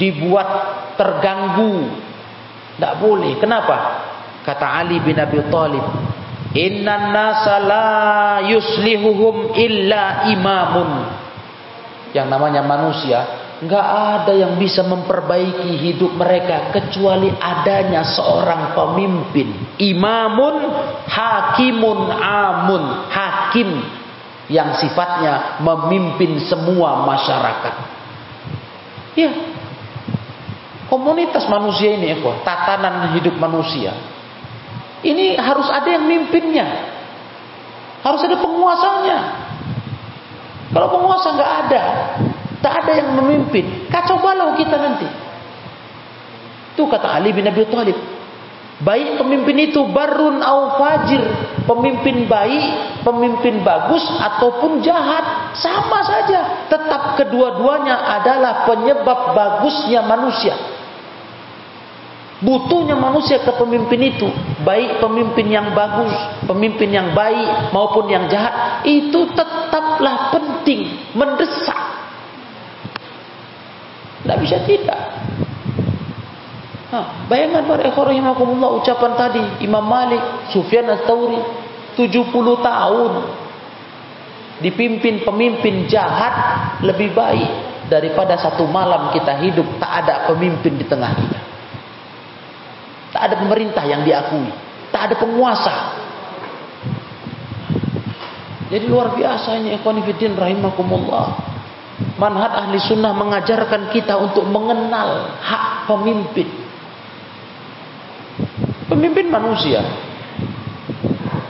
dibuat 0.00 0.48
terganggu. 0.96 1.92
Tidak 2.76 2.94
boleh. 2.96 3.36
Kenapa? 3.36 3.76
Kata 4.40 4.80
Ali 4.80 4.96
bin 5.04 5.20
Abi 5.20 5.36
Thalib 5.52 5.84
Inna 6.56 7.14
nasa 7.14 7.62
la 7.62 7.90
yuslihuhum 8.48 9.54
illa 9.54 10.26
imamun. 10.34 10.90
Yang 12.10 12.26
namanya 12.26 12.62
manusia, 12.66 13.18
nggak 13.62 13.86
ada 13.86 14.32
yang 14.34 14.58
bisa 14.58 14.82
memperbaiki 14.82 15.78
hidup 15.78 16.16
mereka 16.18 16.74
kecuali 16.74 17.30
adanya 17.30 18.02
seorang 18.02 18.74
pemimpin. 18.74 19.78
Imamun, 19.78 20.56
hakimun, 21.06 21.98
amun, 22.18 22.84
hakim 23.10 23.70
yang 24.50 24.74
sifatnya 24.74 25.62
memimpin 25.62 26.42
semua 26.50 27.06
masyarakat. 27.06 27.74
Ya, 29.14 29.30
komunitas 30.90 31.46
manusia 31.46 31.94
ini, 31.94 32.18
tatanan 32.42 33.14
hidup 33.14 33.38
manusia 33.38 33.94
ini 35.00 35.36
harus 35.36 35.68
ada 35.72 35.88
yang 35.88 36.04
mimpinnya. 36.04 36.66
Harus 38.04 38.20
ada 38.24 38.36
penguasanya. 38.36 39.18
Kalau 40.70 40.88
penguasa 40.90 41.34
nggak 41.34 41.52
ada, 41.66 41.82
tak 42.62 42.72
ada 42.84 42.92
yang 42.94 43.10
memimpin, 43.18 43.90
kacau 43.90 44.22
balau 44.22 44.54
kita 44.54 44.76
nanti. 44.78 45.08
Itu 46.74 46.86
kata 46.86 47.18
Ali 47.18 47.34
bin 47.34 47.50
Abi 47.50 47.66
Thalib. 47.66 47.98
Baik 48.80 49.20
pemimpin 49.20 49.68
itu 49.68 49.84
barun 49.92 50.40
au 50.40 50.80
fajir, 50.80 51.20
pemimpin 51.68 52.24
baik, 52.24 52.64
pemimpin 53.04 53.60
bagus 53.60 54.00
ataupun 54.16 54.80
jahat, 54.80 55.52
sama 55.52 56.00
saja. 56.00 56.64
Tetap 56.72 57.20
kedua-duanya 57.20 58.00
adalah 58.16 58.64
penyebab 58.64 59.36
bagusnya 59.36 60.00
manusia. 60.00 60.56
Butuhnya 62.40 62.96
manusia 62.96 63.36
ke 63.44 63.52
pemimpin 63.52 64.00
itu, 64.00 64.24
baik 64.64 64.96
pemimpin 64.96 65.44
yang 65.44 65.76
bagus, 65.76 66.12
pemimpin 66.48 66.88
yang 66.88 67.12
baik 67.12 67.68
maupun 67.68 68.08
yang 68.08 68.32
jahat, 68.32 68.80
itu 68.88 69.28
tetaplah 69.36 70.32
penting, 70.32 71.12
mendesak. 71.12 71.76
Tidak 74.24 74.36
bisa 74.40 74.56
tidak. 74.64 75.00
Nah, 76.90 77.28
bayangkan 77.28 77.68
para 77.68 77.82
ikhwarahimakumullah 77.92 78.82
ucapan 78.82 79.12
tadi 79.20 79.44
Imam 79.60 79.84
Malik, 79.84 80.50
Sufyan 80.50 80.88
Ats-Tsauri 80.90 81.38
70 81.94 82.32
tahun 82.64 83.12
dipimpin 84.64 85.24
pemimpin 85.28 85.84
jahat 85.86 86.34
lebih 86.84 87.12
baik 87.12 87.48
daripada 87.92 88.40
satu 88.40 88.64
malam 88.64 89.12
kita 89.12 89.38
hidup 89.44 89.66
tak 89.76 90.04
ada 90.04 90.30
pemimpin 90.32 90.80
di 90.80 90.88
tengah 90.88 91.12
kita. 91.14 91.49
Tak 93.20 93.36
ada 93.36 93.36
pemerintah 93.36 93.84
yang 93.84 94.00
diakui. 94.00 94.48
Tak 94.88 95.12
ada 95.12 95.14
penguasa. 95.20 95.76
Jadi 98.72 98.88
luar 98.88 99.12
biasa 99.12 99.60
ini 99.60 99.76
ikhwanifidin 99.76 100.40
rahimakumullah. 100.40 101.36
Manhat 102.16 102.56
ahli 102.56 102.80
sunnah 102.80 103.12
mengajarkan 103.12 103.92
kita 103.92 104.16
untuk 104.16 104.48
mengenal 104.48 105.36
hak 105.36 105.84
pemimpin. 105.84 106.48
Pemimpin 108.88 109.28
manusia. 109.28 109.84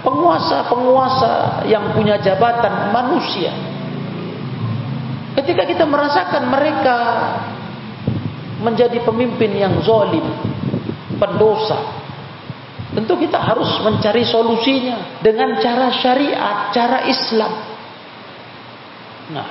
Penguasa-penguasa 0.02 1.62
yang 1.70 1.94
punya 1.94 2.18
jabatan 2.18 2.90
manusia. 2.90 3.54
Ketika 5.38 5.70
kita 5.70 5.87
merasakan 5.87 6.50
mereka 6.50 6.98
menjadi 8.59 9.06
pemimpin 9.06 9.54
yang 9.54 9.78
zolim, 9.87 10.49
pendosa. 11.20 11.78
Tentu 12.90 13.14
kita 13.22 13.38
harus 13.38 13.70
mencari 13.87 14.26
solusinya 14.26 15.22
dengan 15.22 15.54
cara 15.62 15.94
syariat, 15.94 16.74
cara 16.74 17.06
Islam. 17.06 17.52
Nah, 19.30 19.48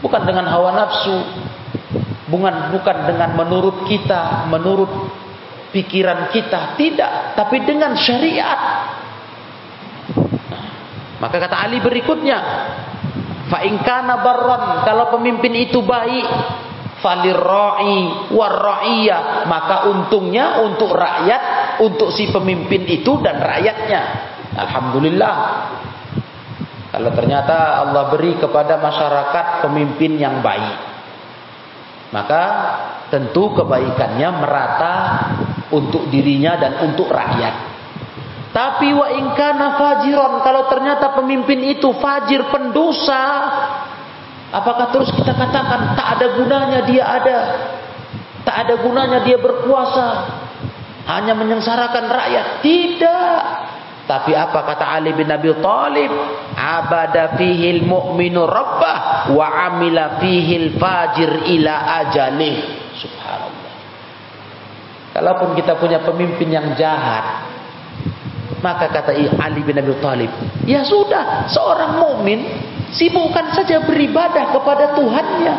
bukan 0.00 0.22
dengan 0.24 0.48
hawa 0.48 0.72
nafsu, 0.72 1.18
bukan 2.32 2.72
bukan 2.72 2.96
dengan 3.04 3.36
menurut 3.36 3.84
kita, 3.84 4.48
menurut 4.48 4.88
pikiran 5.76 6.32
kita, 6.32 6.72
tidak, 6.80 7.36
tapi 7.36 7.60
dengan 7.68 7.92
syariat. 8.00 8.60
Nah, 10.48 10.64
maka 11.20 11.36
kata 11.36 11.68
Ali 11.68 11.84
berikutnya, 11.84 12.38
fa 13.52 13.60
in 13.60 13.76
kana 13.84 14.24
barran, 14.24 14.88
kalau 14.88 15.12
pemimpin 15.12 15.52
itu 15.52 15.84
baik, 15.84 16.24
falirra'i 17.04 18.32
warra'iyah. 18.32 19.44
Maka 19.44 19.92
untungnya 19.92 20.64
untuk 20.64 20.96
rakyat 20.96 21.76
untuk 21.84 22.08
si 22.08 22.32
pemimpin 22.32 22.88
itu 22.88 23.20
dan 23.20 23.44
rakyatnya. 23.44 24.02
Alhamdulillah. 24.56 25.34
Kalau 26.88 27.10
ternyata 27.12 27.84
Allah 27.84 28.08
beri 28.08 28.38
kepada 28.40 28.78
masyarakat 28.78 29.66
pemimpin 29.66 30.14
yang 30.14 30.38
baik 30.46 30.94
Maka 32.14 32.42
tentu 33.10 33.50
kebaikannya 33.50 34.28
merata 34.38 34.94
untuk 35.74 36.06
dirinya 36.14 36.54
dan 36.54 36.78
untuk 36.86 37.10
rakyat. 37.10 37.74
Tapi 38.54 38.94
wa 38.94 39.10
ingkana 39.10 39.74
fajiron 39.74 40.38
kalau 40.46 40.70
ternyata 40.70 41.10
pemimpin 41.18 41.74
itu 41.74 41.90
fajir 41.98 42.46
pendosa, 42.54 43.22
apakah 44.54 44.94
terus 44.94 45.10
kita 45.10 45.34
katakan 45.34 45.98
tak 45.98 46.18
ada 46.18 46.26
gunanya 46.38 46.80
dia 46.86 47.02
ada? 47.02 47.38
Tak 48.44 48.56
ada 48.68 48.74
gunanya 48.78 49.18
dia 49.26 49.40
berkuasa. 49.40 50.08
Hanya 51.04 51.36
menyengsarakan 51.36 52.04
rakyat. 52.08 52.46
Tidak. 52.64 53.40
Tapi 54.04 54.36
apa 54.36 54.68
kata 54.68 54.84
Ali 54.84 55.16
bin 55.16 55.32
Abi 55.32 55.48
Thalib? 55.64 56.12
Abada 56.54 57.40
fihil 57.40 57.88
mu'minu 57.88 58.44
rabbah 58.44 59.32
wa 59.32 59.46
amila 59.72 60.20
fihil 60.20 60.76
fajir 60.76 61.44
ila 61.56 62.04
ajalih. 62.04 62.56
Subhanallah. 63.00 63.72
Kalaupun 65.16 65.56
kita 65.56 65.80
punya 65.80 66.04
pemimpin 66.04 66.52
yang 66.52 66.76
jahat, 66.76 67.53
maka 68.64 68.88
kata 68.88 69.12
Ali 69.36 69.60
bin 69.60 69.76
Abi 69.76 69.92
Thalib, 70.00 70.32
ya 70.64 70.80
sudah, 70.80 71.44
seorang 71.52 72.00
mukmin 72.00 72.40
sibukkan 72.96 73.52
saja 73.52 73.84
beribadah 73.84 74.56
kepada 74.56 74.96
Tuhannya. 74.96 75.56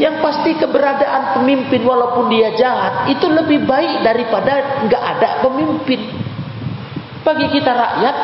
Yang 0.00 0.24
pasti 0.24 0.56
keberadaan 0.56 1.36
pemimpin 1.36 1.84
walaupun 1.84 2.32
dia 2.32 2.56
jahat 2.56 3.12
itu 3.12 3.28
lebih 3.28 3.68
baik 3.68 4.00
daripada 4.00 4.80
nggak 4.88 5.02
ada 5.04 5.28
pemimpin. 5.44 6.00
Bagi 7.20 7.46
kita 7.52 7.70
rakyat, 7.76 8.16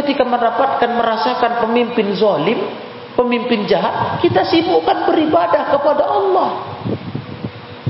ketika 0.00 0.24
mendapatkan 0.24 0.88
merasakan 0.88 1.68
pemimpin 1.68 2.16
zalim, 2.16 2.64
pemimpin 3.12 3.68
jahat, 3.68 4.24
kita 4.24 4.40
sibukkan 4.48 5.04
beribadah 5.04 5.68
kepada 5.68 6.04
Allah 6.08 6.48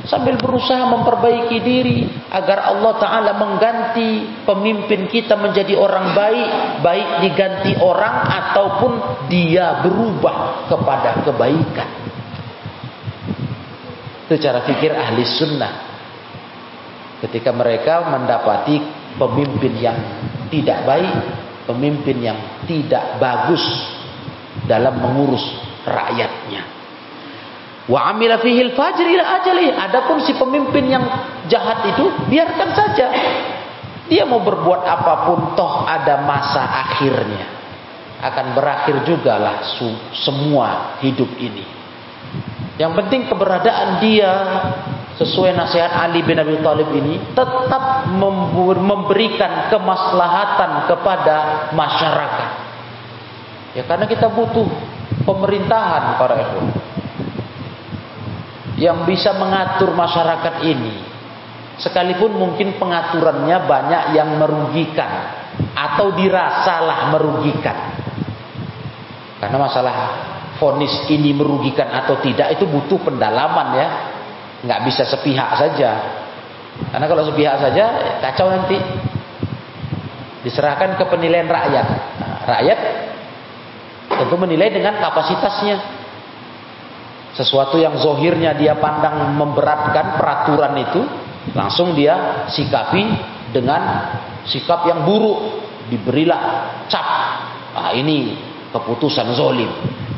sambil 0.04 0.36
berusaha 0.36 0.84
memperbaiki 0.84 1.58
diri 1.64 1.98
agar 2.28 2.72
Allah 2.72 2.92
taala 3.00 3.32
mengganti 3.40 4.44
pemimpin 4.44 5.08
kita 5.08 5.36
menjadi 5.36 5.76
orang 5.76 6.12
baik 6.12 6.50
baik 6.84 7.08
diganti 7.24 7.72
orang 7.80 8.28
ataupun 8.28 8.92
dia 9.32 9.80
berubah 9.80 10.68
kepada 10.68 11.24
kebaikan. 11.24 11.90
Itu 14.24 14.40
cara 14.40 14.64
fikir 14.64 14.92
ahli 14.92 15.22
sunnah. 15.24 15.74
Ketika 17.24 17.52
mereka 17.56 18.04
mendapati 18.08 18.80
pemimpin 19.16 19.72
yang 19.80 19.98
tidak 20.52 20.84
baik 20.84 21.12
pemimpin 21.64 22.20
yang 22.20 22.38
tidak 22.68 23.16
bagus 23.16 23.64
dalam 24.68 25.00
mengurus 25.00 25.44
rakyatnya 25.88 26.83
Wa 27.84 28.16
amila 28.16 28.40
fihil 28.40 28.72
fajr 28.72 29.04
ila 29.04 29.24
ajali. 29.40 29.68
Adapun 29.68 30.24
si 30.24 30.32
pemimpin 30.36 30.88
yang 30.88 31.04
jahat 31.52 31.84
itu 31.92 32.04
biarkan 32.32 32.70
saja. 32.72 33.06
Dia 34.08 34.24
mau 34.24 34.40
berbuat 34.40 34.84
apa 34.84 35.28
pun 35.28 35.56
toh 35.56 35.84
ada 35.84 36.24
masa 36.24 36.64
akhirnya. 36.64 37.44
Akan 38.24 38.56
berakhir 38.56 39.04
jugalah 39.04 39.76
semua 40.16 40.96
hidup 41.04 41.28
ini. 41.36 41.64
Yang 42.80 42.92
penting 43.04 43.20
keberadaan 43.28 44.00
dia 44.00 44.32
sesuai 45.20 45.54
nasihat 45.54 45.92
Ali 45.94 46.24
bin 46.24 46.40
Abi 46.40 46.58
Thalib 46.58 46.88
ini 46.90 47.20
tetap 47.36 48.08
memberikan 48.80 49.68
kemaslahatan 49.68 50.88
kepada 50.88 51.36
masyarakat. 51.76 52.50
Ya 53.76 53.82
karena 53.84 54.08
kita 54.08 54.32
butuh 54.32 54.66
pemerintahan 55.28 56.16
para 56.18 56.34
ikhwan 56.40 56.94
yang 58.78 59.06
bisa 59.06 59.34
mengatur 59.34 59.94
masyarakat 59.94 60.54
ini. 60.66 60.94
Sekalipun 61.74 62.38
mungkin 62.38 62.78
pengaturannya 62.78 63.58
banyak 63.66 64.02
yang 64.14 64.38
merugikan 64.38 65.10
atau 65.74 66.14
dirasalah 66.14 67.10
merugikan. 67.10 67.78
Karena 69.42 69.58
masalah 69.58 69.96
fonis 70.62 71.10
ini 71.10 71.34
merugikan 71.34 71.90
atau 71.90 72.22
tidak 72.22 72.54
itu 72.54 72.64
butuh 72.70 73.02
pendalaman 73.02 73.68
ya. 73.74 73.88
Nggak 74.62 74.80
bisa 74.86 75.02
sepihak 75.02 75.58
saja. 75.58 75.90
Karena 76.94 77.06
kalau 77.10 77.26
sepihak 77.26 77.58
saja 77.58 77.84
kacau 78.22 78.50
nanti. 78.54 78.78
Diserahkan 80.46 81.00
ke 81.00 81.04
penilaian 81.08 81.48
rakyat. 81.48 81.86
Nah, 82.20 82.38
rakyat 82.44 82.78
tentu 84.12 84.36
menilai 84.36 84.68
dengan 84.70 85.00
kapasitasnya 85.00 85.93
sesuatu 87.34 87.76
yang 87.82 87.98
zohirnya 87.98 88.54
dia 88.54 88.78
pandang 88.78 89.34
memberatkan 89.34 90.14
peraturan 90.14 90.74
itu 90.78 91.02
langsung 91.50 91.92
dia 91.92 92.46
sikapi 92.46 93.02
dengan 93.50 93.82
sikap 94.46 94.86
yang 94.86 95.02
buruk. 95.02 95.66
Diberilah 95.84 96.40
cap. 96.88 97.06
Ah 97.74 97.92
ini 97.92 98.38
keputusan 98.72 99.34
zolim. 99.36 99.68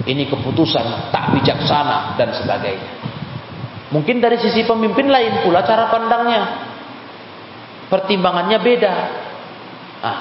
Ini 0.07 0.31
keputusan 0.31 1.11
tak 1.11 1.35
bijaksana 1.35 2.15
dan 2.15 2.31
sebagainya. 2.37 2.93
Mungkin 3.91 4.23
dari 4.23 4.39
sisi 4.39 4.63
pemimpin 4.63 5.11
lain 5.11 5.43
pula 5.43 5.67
cara 5.67 5.91
pandangnya. 5.91 6.43
Pertimbangannya 7.91 8.59
beda. 8.63 8.95
Ah 10.05 10.21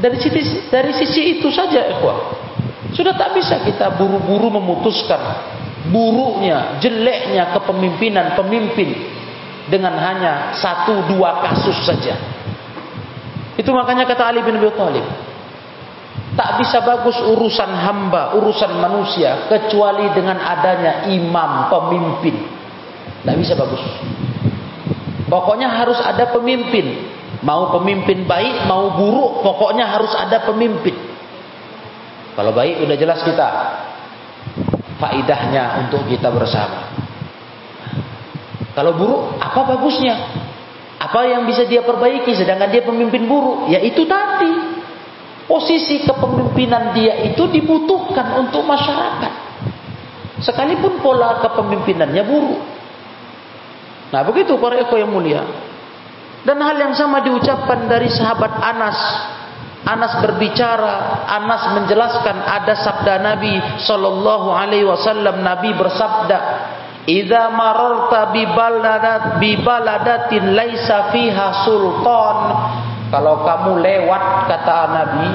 dari 0.00 0.18
sisi 0.18 0.66
dari 0.66 0.96
sisi 0.96 1.38
itu 1.38 1.52
saja 1.52 1.92
ikhwah. 1.94 2.18
Sudah 2.90 3.14
tak 3.14 3.38
bisa 3.38 3.62
kita 3.62 3.94
buru-buru 3.94 4.50
memutuskan 4.50 5.59
buruknya, 5.88 6.76
jeleknya 6.84 7.56
kepemimpinan 7.56 8.36
pemimpin 8.36 8.92
dengan 9.72 9.96
hanya 9.96 10.52
satu 10.60 11.08
dua 11.08 11.40
kasus 11.40 11.78
saja. 11.88 12.20
Itu 13.56 13.72
makanya 13.72 14.04
kata 14.04 14.28
Ali 14.28 14.44
bin 14.44 14.60
Abi 14.60 14.68
Thalib, 14.76 15.06
tak 16.36 16.60
bisa 16.60 16.84
bagus 16.84 17.16
urusan 17.16 17.70
hamba, 17.72 18.36
urusan 18.36 18.76
manusia 18.76 19.48
kecuali 19.48 20.12
dengan 20.12 20.36
adanya 20.36 21.08
imam 21.08 21.72
pemimpin. 21.72 22.36
Tak 23.24 23.36
bisa 23.36 23.56
bagus. 23.56 23.80
Pokoknya 25.28 25.68
harus 25.70 26.00
ada 26.00 26.32
pemimpin. 26.32 27.16
Mau 27.40 27.72
pemimpin 27.72 28.28
baik, 28.28 28.68
mau 28.68 28.92
buruk, 29.00 29.40
pokoknya 29.40 29.88
harus 29.88 30.12
ada 30.12 30.44
pemimpin. 30.44 30.92
Kalau 32.36 32.52
baik 32.52 32.84
udah 32.84 32.96
jelas 32.96 33.20
kita 33.24 33.48
faidahnya 35.00 35.82
untuk 35.82 36.04
kita 36.06 36.28
bersama. 36.28 36.92
Kalau 38.76 38.94
buruk, 38.94 39.40
apa 39.40 39.60
bagusnya? 39.66 40.14
Apa 41.00 41.24
yang 41.26 41.48
bisa 41.48 41.64
dia 41.64 41.80
perbaiki 41.80 42.36
sedangkan 42.36 42.68
dia 42.68 42.84
pemimpin 42.84 43.24
buruk? 43.24 43.72
Ya 43.72 43.80
itu 43.80 44.04
tadi. 44.04 44.78
Posisi 45.48 46.06
kepemimpinan 46.06 46.94
dia 46.94 47.26
itu 47.26 47.50
dibutuhkan 47.50 48.38
untuk 48.38 48.62
masyarakat. 48.62 49.32
Sekalipun 50.44 51.02
pola 51.02 51.42
kepemimpinannya 51.42 52.22
buruk. 52.22 52.60
Nah 54.14 54.22
begitu 54.22 54.54
para 54.62 54.78
eko 54.78 54.94
yang 54.94 55.10
mulia. 55.10 55.42
Dan 56.46 56.62
hal 56.62 56.76
yang 56.78 56.94
sama 56.94 57.20
diucapkan 57.20 57.90
dari 57.90 58.08
sahabat 58.08 58.52
Anas 58.62 58.98
Anas 59.80 60.20
berbicara, 60.20 61.24
Anas 61.24 61.72
menjelaskan 61.72 62.36
ada 62.44 62.74
sabda 62.76 63.16
Nabi 63.16 63.56
sallallahu 63.80 64.52
alaihi 64.52 64.84
wasallam 64.84 65.40
Nabi 65.40 65.72
bersabda, 65.72 66.38
"Idza 67.08 67.48
mararta 67.48 68.28
bi 68.28 68.44
baladat 68.44 69.40
bi 69.40 69.56
baladatin 69.64 70.52
laisa 70.52 71.08
fiha 71.08 71.64
sultan." 71.64 72.38
Kalau 73.08 73.42
kamu 73.42 73.80
lewat 73.80 74.22
kata 74.52 74.78
Nabi 74.92 75.28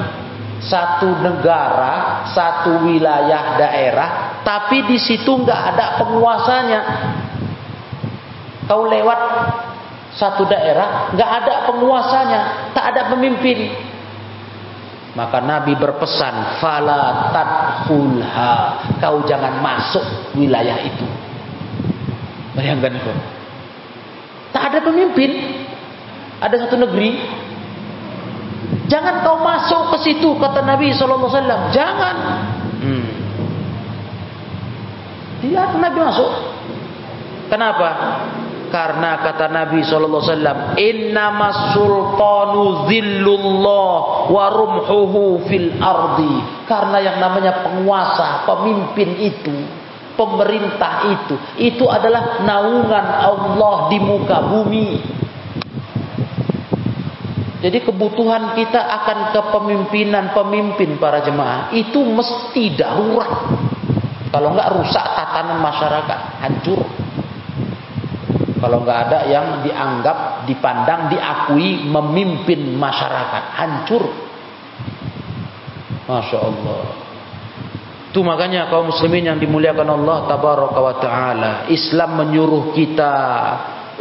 satu 0.62 1.10
negara, 1.26 2.24
satu 2.30 2.86
wilayah 2.86 3.58
daerah, 3.58 4.10
tapi 4.46 4.86
di 4.86 5.02
situ 5.02 5.42
enggak 5.42 5.74
ada 5.74 5.98
penguasanya. 6.06 6.82
Kau 8.70 8.86
lewat 8.86 9.20
satu 10.16 10.46
daerah, 10.46 11.12
enggak 11.12 11.32
ada 11.44 11.54
penguasanya, 11.66 12.42
tak 12.78 12.94
ada 12.94 13.10
pemimpin. 13.10 13.74
Maka 15.16 15.40
Nabi 15.40 15.80
berpesan, 15.80 16.60
"Fala 16.60 17.32
tadkhulha." 17.32 18.54
Kau 19.00 19.24
jangan 19.24 19.64
masuk 19.64 20.04
wilayah 20.36 20.76
itu. 20.84 21.08
Bayangkan 22.56 23.00
itu. 23.00 23.14
Tak 24.52 24.64
ada 24.72 24.80
pemimpin. 24.84 25.32
Ada 26.44 26.68
satu 26.68 26.76
negeri. 26.76 27.16
Jangan 28.92 29.24
kau 29.24 29.40
masuk 29.42 29.96
ke 29.96 29.98
situ 30.12 30.30
kata 30.36 30.62
Nabi 30.62 30.92
wasallam. 30.94 31.72
Jangan. 31.72 32.16
Hmm. 32.84 33.08
Tidak 35.42 35.80
Nabi 35.80 36.00
masuk. 36.00 36.32
Kenapa? 37.48 37.90
Karena 38.76 39.24
kata 39.24 39.48
Nabi 39.48 39.88
sallallahu 39.88 40.20
alaihi 40.20 40.32
wasallam, 40.36 40.60
"Innamas 40.76 41.60
sultanu 41.72 42.92
zillullah 42.92 44.28
wa 44.28 44.46
rumhuhu 44.52 45.48
fil 45.48 45.80
ardi." 45.80 46.68
Karena 46.68 47.00
yang 47.00 47.24
namanya 47.24 47.64
penguasa, 47.64 48.44
pemimpin 48.44 49.16
itu 49.16 49.56
pemerintah 50.20 51.08
itu. 51.08 51.36
Itu 51.56 51.88
adalah 51.88 52.44
naungan 52.44 53.06
Allah 53.24 53.76
di 53.88 53.98
muka 54.04 54.38
bumi. 54.44 54.88
Jadi 57.64 57.80
kebutuhan 57.80 58.60
kita 58.60 58.78
akan 58.78 59.32
kepemimpinan 59.32 60.36
pemimpin 60.36 61.00
para 61.00 61.24
jemaah 61.24 61.72
itu 61.72 62.04
mesti 62.04 62.76
darurat. 62.76 63.56
Kalau 64.36 64.52
enggak 64.52 64.76
rusak 64.76 65.06
tatanan 65.16 65.64
masyarakat, 65.64 66.20
hancur. 66.44 67.05
Kalau 68.66 68.82
enggak 68.82 69.00
ada 69.06 69.30
yang 69.30 69.62
dianggap, 69.62 70.50
dipandang, 70.50 71.14
diakui 71.14 71.86
memimpin 71.86 72.74
masyarakat, 72.74 73.44
hancur. 73.62 74.10
Masya 76.10 76.38
Allah. 76.42 76.82
Itu 78.10 78.26
makanya 78.26 78.66
kaum 78.74 78.90
muslimin 78.90 79.30
yang 79.30 79.38
dimuliakan 79.38 79.86
Allah 79.86 80.26
tabaraka 80.26 80.80
wa 80.82 80.96
taala, 80.98 81.52
Islam 81.70 82.26
menyuruh 82.26 82.74
kita 82.74 83.14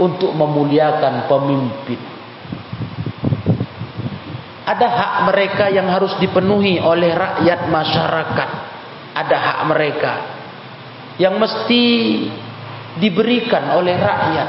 untuk 0.00 0.32
memuliakan 0.32 1.28
pemimpin. 1.28 2.00
Ada 4.64 4.88
hak 4.88 5.14
mereka 5.28 5.68
yang 5.68 5.92
harus 5.92 6.16
dipenuhi 6.24 6.80
oleh 6.80 7.12
rakyat 7.12 7.68
masyarakat. 7.68 8.50
Ada 9.12 9.36
hak 9.36 9.58
mereka 9.68 10.12
yang 11.20 11.36
mesti 11.36 11.84
diberikan 12.98 13.74
oleh 13.74 13.94
rakyat. 13.98 14.48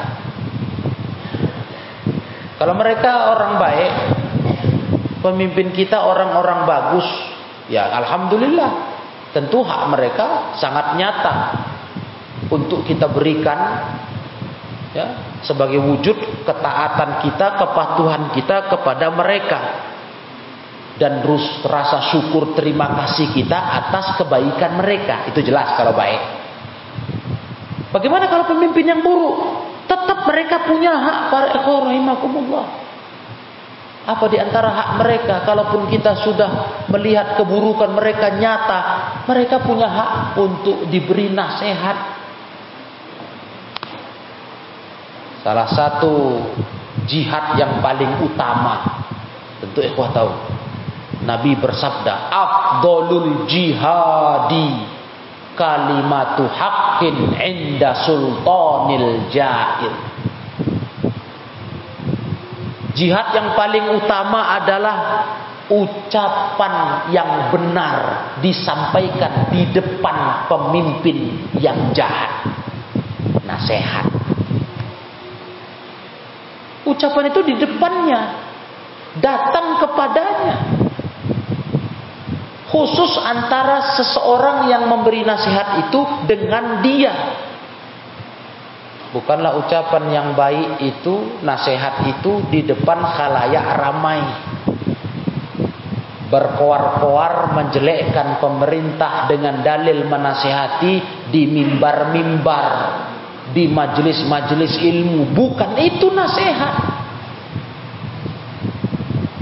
Kalau 2.55 2.73
mereka 2.77 3.36
orang 3.36 3.53
baik, 3.60 3.91
pemimpin 5.19 5.75
kita 5.75 5.99
orang-orang 5.99 6.63
bagus, 6.63 7.08
ya 7.67 7.91
alhamdulillah. 7.99 8.95
Tentu 9.36 9.60
hak 9.67 9.91
mereka 9.91 10.55
sangat 10.55 10.95
nyata 10.95 11.36
untuk 12.47 12.88
kita 12.88 13.12
berikan 13.12 13.60
ya 14.95 15.36
sebagai 15.43 15.84
wujud 15.84 16.47
ketaatan 16.47 17.19
kita, 17.27 17.60
kepatuhan 17.60 18.31
kita 18.31 18.71
kepada 18.71 19.12
mereka 19.12 19.60
dan 20.95 21.19
rasa 21.67 22.15
syukur 22.15 22.55
terima 22.55 22.95
kasih 23.03 23.36
kita 23.36 23.60
atas 23.60 24.15
kebaikan 24.15 24.79
mereka. 24.79 25.27
Itu 25.27 25.43
jelas 25.43 25.75
kalau 25.75 25.91
baik. 25.91 26.44
Bagaimana 27.95 28.27
kalau 28.27 28.43
pemimpin 28.51 28.91
yang 28.91 28.99
buruk? 28.99 29.39
Tetap 29.88 30.27
mereka 30.27 30.67
punya 30.67 30.91
hak 30.99 31.19
para 31.31 31.47
ikhwan 31.55 31.95
rahimakumullah. 31.95 32.84
Apa 34.03 34.27
di 34.27 34.36
antara 34.36 34.67
hak 34.67 34.89
mereka 34.99 35.47
kalaupun 35.47 35.88
kita 35.88 36.27
sudah 36.27 36.84
melihat 36.91 37.39
keburukan 37.39 37.95
mereka 37.95 38.36
nyata, 38.36 38.79
mereka 39.23 39.63
punya 39.63 39.88
hak 39.88 40.12
untuk 40.36 40.91
diberi 40.91 41.31
nasihat. 41.31 42.19
Salah 45.39 45.71
satu 45.71 46.43
jihad 47.08 47.55
yang 47.55 47.79
paling 47.79 48.19
utama 48.19 49.08
tentu 49.63 49.79
ikhwah 49.79 50.12
tahu 50.12 50.31
Nabi 51.23 51.55
bersabda, 51.55 52.27
"Afdolul 52.27 53.47
jihadi 53.47 54.69
kalimatu 55.55 56.45
haqqin 56.45 57.33
inda 57.39 58.05
sultanil 58.05 59.31
jair." 59.33 59.95
Jihad 62.95 63.35
yang 63.35 63.59
paling 63.59 63.91
utama 63.91 64.55
adalah 64.55 64.97
ucapan 65.67 67.07
yang 67.11 67.49
benar 67.51 67.95
disampaikan 68.39 69.49
di 69.51 69.67
depan 69.73 70.47
pemimpin 70.47 71.49
yang 71.57 71.91
jahat. 71.91 72.45
Nasihat. 73.43 74.07
Ucapan 76.85 77.33
itu 77.33 77.41
di 77.41 77.53
depannya, 77.57 78.21
datang 79.17 79.81
kepadanya 79.81 80.64
khusus 82.75 83.15
antara 83.23 83.95
seseorang 83.95 84.67
yang 84.67 84.91
memberi 84.91 85.23
nasihat 85.23 85.88
itu 85.88 86.03
dengan 86.27 86.83
dia. 86.83 87.15
Bukanlah 89.15 89.55
ucapan 89.63 90.11
yang 90.11 90.27
baik 90.35 90.83
itu, 90.83 91.39
nasihat 91.39 92.03
itu 92.03 92.43
di 92.51 92.67
depan 92.67 92.99
khalayak 92.99 93.79
ramai. 93.79 94.19
Berkoar-koar 96.27 97.55
menjelekkan 97.55 98.43
pemerintah 98.43 99.31
dengan 99.31 99.63
dalil 99.63 100.03
menasihati 100.11 100.93
di 101.31 101.47
mimbar-mimbar, 101.47 102.67
di 103.55 103.71
majelis-majelis 103.71 104.83
ilmu. 104.83 105.31
Bukan 105.31 105.79
itu 105.79 106.11
nasihat. 106.11 106.75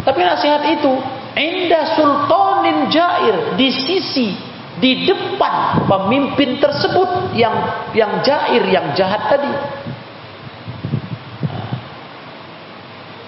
Tapi 0.05 0.21
nasihat 0.21 0.61
itu 0.69 0.91
Inda 1.33 1.97
sultanin 1.97 2.93
jair 2.93 3.57
di 3.57 3.69
sisi 3.73 4.37
di 4.77 5.05
depan 5.05 5.85
pemimpin 5.85 6.61
tersebut 6.61 7.33
yang 7.33 7.53
yang 7.97 8.21
jair 8.21 8.61
yang 8.69 8.93
jahat 8.93 9.33
tadi. 9.33 9.53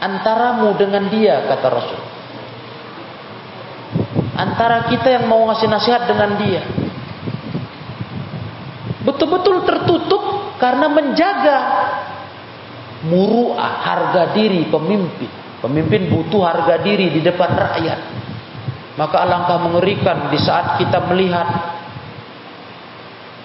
Antaramu 0.05 0.77
dengan 0.77 1.09
dia 1.09 1.49
kata 1.49 1.67
Rasul. 1.69 2.01
Antara 4.35 4.85
kita 4.91 5.07
yang 5.09 5.25
mau 5.25 5.47
ngasih 5.49 5.65
nasihat 5.65 6.05
dengan 6.05 6.37
dia. 6.37 6.61
Betul-betul 9.01 9.65
tertutup 9.65 10.53
karena 10.61 10.91
menjaga 10.91 11.57
muruah 13.05 13.81
harga 13.81 14.33
diri 14.33 14.67
pemimpin. 14.69 15.44
Pemimpin 15.63 16.11
butuh 16.11 16.41
harga 16.43 16.83
diri 16.83 17.11
di 17.15 17.21
depan 17.23 17.51
rakyat. 17.55 17.99
Maka 18.95 19.27
alangkah 19.27 19.59
mengerikan 19.59 20.31
di 20.31 20.39
saat 20.39 20.79
kita 20.79 21.03
melihat 21.11 21.47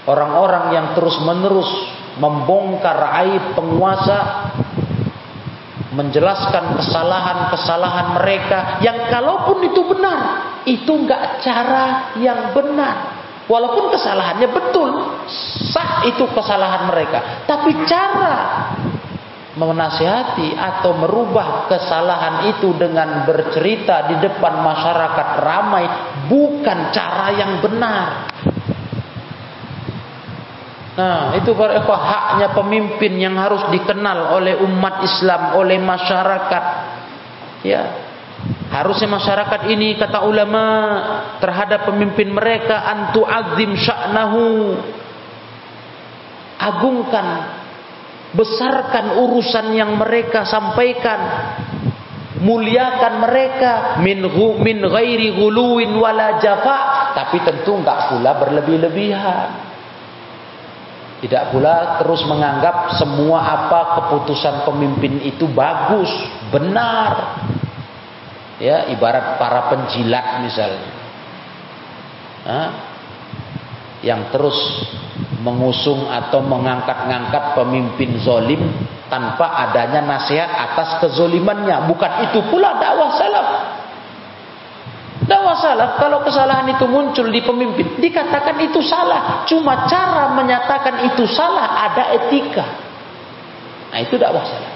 orang-orang 0.07 0.75
yang 0.75 0.87
terus-menerus 0.95 1.71
membongkar 2.19 2.99
aib 3.25 3.55
penguasa, 3.55 4.51
menjelaskan 5.91 6.79
kesalahan-kesalahan 6.79 8.07
mereka 8.19 8.59
yang 8.83 9.11
kalaupun 9.11 9.59
itu 9.67 9.83
benar, 9.91 10.19
itu 10.67 10.91
enggak 10.91 11.43
cara 11.43 12.15
yang 12.19 12.55
benar. 12.55 13.19
Walaupun 13.51 13.91
kesalahannya 13.91 14.47
betul, 14.47 15.19
sah 15.75 16.07
itu 16.07 16.23
kesalahan 16.31 16.87
mereka, 16.87 17.43
tapi 17.51 17.75
cara 17.91 18.35
menasihati 19.51 20.55
atau 20.55 20.95
merubah 20.95 21.67
kesalahan 21.67 22.55
itu 22.55 22.71
dengan 22.79 23.27
bercerita 23.27 24.07
di 24.07 24.23
depan 24.23 24.63
masyarakat 24.63 25.29
ramai 25.43 25.85
bukan 26.31 26.79
cara 26.95 27.35
yang 27.35 27.59
benar. 27.59 28.31
Nah, 30.95 31.35
itu 31.35 31.51
para 31.57 31.81
haknya 31.83 32.53
pemimpin 32.55 33.17
yang 33.19 33.35
harus 33.41 33.65
dikenal 33.73 34.37
oleh 34.37 34.55
umat 34.61 35.03
Islam, 35.03 35.57
oleh 35.57 35.81
masyarakat. 35.81 36.65
Ya. 37.65 37.83
Harusnya 38.71 39.11
masyarakat 39.11 39.67
ini 39.67 39.99
kata 39.99 40.23
ulama 40.23 40.65
terhadap 41.43 41.91
pemimpin 41.91 42.31
mereka 42.31 42.87
antu 42.87 43.27
azim 43.27 43.75
sya'nahu. 43.75 44.79
Agungkan 46.61 47.27
besarkan 48.35 49.19
urusan 49.19 49.75
yang 49.75 49.99
mereka 49.99 50.47
sampaikan 50.47 51.21
muliakan 52.41 53.21
mereka 53.21 53.73
min 54.01 54.25
min 54.65 54.79
ghairi 54.81 55.35
ghuluwin 55.35 55.93
wala 55.99 56.41
jafa 56.41 56.79
tapi 57.13 57.43
tentu 57.45 57.77
enggak 57.77 58.15
pula 58.15 58.33
berlebih-lebihan 58.39 59.71
tidak 61.21 61.53
pula 61.53 62.01
terus 62.01 62.25
menganggap 62.25 62.97
semua 62.97 63.45
apa 63.45 63.81
keputusan 64.01 64.65
pemimpin 64.65 65.21
itu 65.21 65.45
bagus, 65.53 66.09
benar. 66.49 67.37
Ya, 68.57 68.89
ibarat 68.89 69.37
para 69.37 69.69
penjilat 69.69 70.41
misalnya. 70.41 70.93
Hah? 72.49 72.69
Yang 74.01 74.21
terus 74.33 74.59
mengusung 75.41 76.09
atau 76.09 76.45
mengangkat-ngangkat 76.45 77.57
pemimpin 77.57 78.21
zolim 78.21 78.61
tanpa 79.09 79.57
adanya 79.67 80.05
nasihat 80.05 80.49
atas 80.49 81.01
kezolimannya. 81.03 81.89
Bukan 81.89 82.13
itu 82.31 82.41
pula 82.49 82.77
dakwah 82.77 83.11
salaf. 83.17 83.49
Dakwah 85.25 85.57
salaf 85.61 85.91
kalau 86.01 86.25
kesalahan 86.25 86.73
itu 86.73 86.85
muncul 86.89 87.29
di 87.29 87.41
pemimpin 87.45 88.01
dikatakan 88.01 88.57
itu 88.61 88.81
salah. 88.85 89.45
Cuma 89.45 89.89
cara 89.89 90.33
menyatakan 90.37 91.11
itu 91.13 91.25
salah 91.29 91.91
ada 91.91 92.17
etika. 92.17 92.65
Nah 93.91 93.99
itu 94.01 94.17
dakwah 94.17 94.45
salaf. 94.45 94.75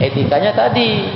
Etikanya 0.00 0.52
tadi 0.52 1.08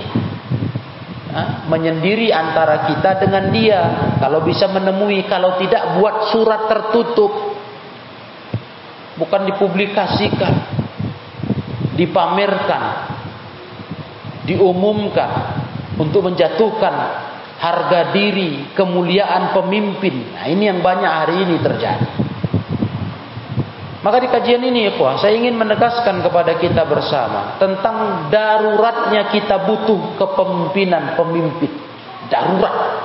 menyendiri 1.70 2.32
antara 2.32 2.88
kita 2.90 3.20
dengan 3.20 3.50
dia. 3.52 3.80
Kalau 4.20 4.42
bisa 4.42 4.68
menemui, 4.68 5.24
kalau 5.30 5.56
tidak 5.60 5.98
buat 6.00 6.32
surat 6.34 6.68
tertutup 6.68 7.32
bukan 9.16 9.42
dipublikasikan, 9.48 10.54
dipamerkan, 11.96 12.82
diumumkan 14.44 15.30
untuk 15.96 16.28
menjatuhkan 16.28 16.94
harga 17.56 18.12
diri, 18.12 18.76
kemuliaan 18.76 19.56
pemimpin. 19.56 20.36
Nah, 20.36 20.46
ini 20.52 20.68
yang 20.68 20.84
banyak 20.84 21.08
hari 21.08 21.36
ini 21.48 21.56
terjadi. 21.64 22.25
Maka 24.06 24.22
di 24.22 24.30
kajian 24.30 24.62
ini, 24.62 24.86
ya, 24.86 24.94
saya 25.18 25.34
ingin 25.34 25.58
menegaskan 25.58 26.22
kepada 26.22 26.62
kita 26.62 26.86
bersama 26.86 27.58
tentang 27.58 28.30
daruratnya 28.30 29.34
kita 29.34 29.66
butuh 29.66 30.14
kepemimpinan 30.14 31.18
pemimpin. 31.18 31.74
Darurat. 32.30 33.02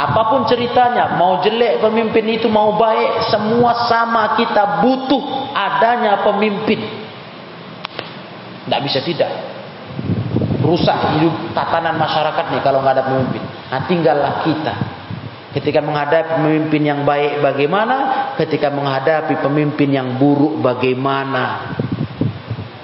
Apa 0.00 0.32
pun 0.32 0.48
ceritanya, 0.48 1.12
mau 1.20 1.44
jelek 1.44 1.84
pemimpin 1.84 2.40
itu, 2.40 2.48
mau 2.48 2.72
baik, 2.80 3.28
semua 3.28 3.84
sama 3.84 4.32
kita 4.40 4.80
butuh 4.80 5.52
adanya 5.52 6.24
pemimpin. 6.24 6.80
Tidak 8.64 8.80
bisa 8.80 9.04
tidak. 9.04 9.28
Rusak 10.64 11.20
hidup 11.20 11.52
tatanan 11.52 12.00
masyarakat 12.00 12.48
nih 12.48 12.64
kalau 12.64 12.80
nggak 12.80 12.96
ada 12.96 13.04
pemimpin. 13.12 13.44
Nah 13.44 13.80
tinggallah 13.84 14.40
kita. 14.40 14.72
Ketika 15.50 15.82
menghadapi 15.82 16.38
pemimpin 16.38 16.82
yang 16.86 17.02
baik 17.02 17.42
bagaimana, 17.42 17.96
ketika 18.38 18.70
menghadapi 18.70 19.42
pemimpin 19.42 19.90
yang 19.90 20.14
buruk 20.14 20.62
bagaimana. 20.62 21.74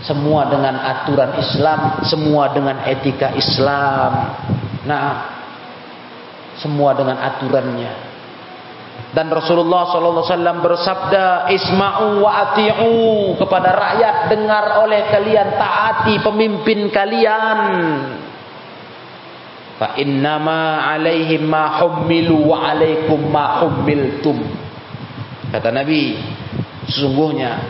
Semua 0.02 0.50
dengan 0.50 0.74
aturan 0.83 1.38
Islam, 1.38 2.02
semua 2.07 2.50
dengan 2.50 2.83
etika 2.87 3.35
Islam. 3.38 4.11
Nah, 4.87 5.37
semua 6.59 6.94
dengan 6.94 7.22
aturannya. 7.22 8.07
Dan 9.14 9.33
Rasulullah 9.33 9.88
SAW 9.88 10.61
bersabda, 10.61 11.48
Isma'u 11.48 12.20
wa 12.20 12.31
ati'u 12.50 13.33
kepada 13.40 13.72
rakyat, 13.72 14.29
dengar 14.29 14.85
oleh 14.85 15.09
kalian, 15.09 15.57
taati 15.57 16.20
pemimpin 16.20 16.92
kalian. 16.92 17.59
Fa 19.77 19.93
innama 20.01 20.89
alaihim 20.89 21.45
ma 21.45 21.77
hummilu 21.85 22.49
wa 22.49 22.73
alaikum 22.73 23.21
ma 23.29 23.61
hummiltum. 23.61 24.41
Kata 25.53 25.69
Nabi, 25.69 26.17
sesungguhnya 26.89 27.61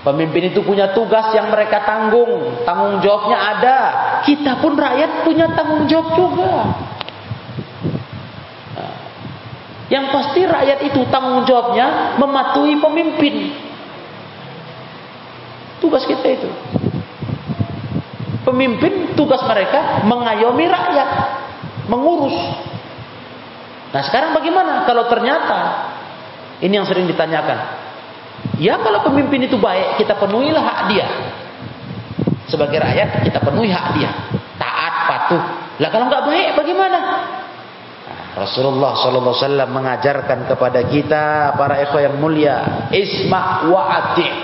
pemimpin 0.00 0.48
itu 0.48 0.64
punya 0.64 0.96
tugas 0.96 1.36
yang 1.36 1.52
mereka 1.52 1.84
tanggung, 1.84 2.64
tanggung 2.64 3.04
jawabnya 3.04 3.38
ada. 3.38 3.78
Kita 4.24 4.56
pun 4.64 4.72
rakyat 4.72 5.20
punya 5.28 5.52
tanggung 5.52 5.84
jawab 5.84 6.08
juga. 6.16 6.52
Yang 9.92 10.04
pasti 10.16 10.40
rakyat 10.48 10.80
itu 10.88 11.00
tanggung 11.12 11.44
jawabnya 11.44 12.16
mematuhi 12.16 12.80
pemimpin. 12.80 13.52
Tugas 15.84 16.08
kita 16.08 16.24
itu. 16.24 16.48
Pemimpin 18.44 19.16
tugas 19.16 19.40
mereka 19.48 20.04
mengayomi 20.04 20.68
rakyat, 20.68 21.08
mengurus. 21.88 22.36
Nah 23.88 24.02
sekarang 24.04 24.36
bagaimana 24.36 24.84
kalau 24.84 25.08
ternyata 25.08 25.58
ini 26.60 26.76
yang 26.76 26.84
sering 26.84 27.08
ditanyakan. 27.08 27.82
Ya 28.60 28.76
kalau 28.78 29.00
pemimpin 29.00 29.48
itu 29.48 29.56
baik, 29.56 29.96
kita 29.96 30.20
penuhilah 30.20 30.60
hak 30.60 30.78
dia. 30.92 31.06
Sebagai 32.44 32.76
rakyat 32.76 33.24
kita 33.24 33.40
penuhi 33.40 33.72
hak 33.72 33.86
dia. 33.96 34.10
Taat, 34.60 34.94
patuh. 35.08 35.42
Lah 35.80 35.88
kalau 35.88 36.06
nggak 36.12 36.24
baik 36.28 36.48
bagaimana? 36.60 36.98
Rasulullah 38.34 38.98
sallallahu 38.98 39.30
alaihi 39.30 39.46
wasallam 39.46 39.70
mengajarkan 39.70 40.38
kepada 40.50 40.80
kita 40.90 41.54
para 41.54 41.78
ikhwah 41.86 42.02
yang 42.02 42.18
mulia, 42.18 42.90
isma' 42.90 43.70
wa 43.70 43.82
ati'. 43.88 44.43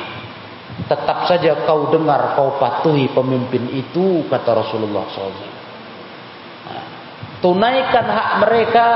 Tetap 0.90 1.30
saja 1.30 1.62
kau 1.62 1.94
dengar, 1.94 2.34
kau 2.34 2.58
patuhi 2.58 3.06
pemimpin 3.14 3.70
itu 3.70 4.26
kata 4.26 4.58
Rasulullah 4.58 5.06
SAW. 5.06 5.30
Nah, 6.66 6.84
tunaikan 7.38 8.06
hak 8.10 8.30
mereka. 8.42 8.86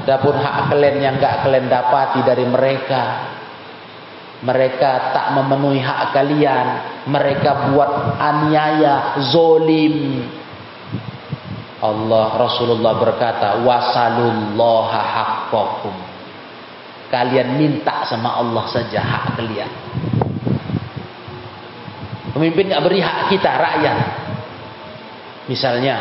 Adapun 0.00 0.32
hak 0.40 0.72
kalian 0.72 0.96
yang 1.04 1.14
enggak 1.20 1.44
kalian 1.44 1.68
dapati 1.68 2.24
dari 2.24 2.48
mereka, 2.48 3.02
mereka 4.40 5.12
tak 5.12 5.36
memenuhi 5.36 5.76
hak 5.76 6.16
kalian, 6.16 6.66
mereka 7.04 7.68
buat 7.68 8.16
aniaya, 8.16 9.20
zolim, 9.28 10.24
Allah 11.80 12.36
Rasulullah 12.36 12.92
berkata 13.00 13.64
wasalullaha 13.64 15.00
haqqakum 15.00 16.09
kalian 17.10 17.58
minta 17.58 18.06
sama 18.06 18.38
Allah 18.38 18.64
saja 18.70 19.02
hak 19.02 19.24
kalian. 19.36 19.70
Pemimpin 22.30 22.70
nggak 22.70 22.84
beri 22.86 23.02
hak 23.02 23.34
kita 23.34 23.50
rakyat. 23.50 23.98
Misalnya 25.50 25.96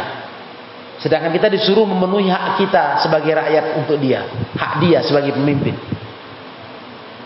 sedangkan 1.01 1.33
kita 1.33 1.49
disuruh 1.49 1.89
memenuhi 1.89 2.29
hak 2.29 2.61
kita 2.61 3.01
sebagai 3.01 3.33
rakyat 3.33 3.81
untuk 3.81 3.97
dia 3.97 4.23
hak 4.55 4.85
dia 4.85 5.01
sebagai 5.01 5.33
pemimpin. 5.33 5.73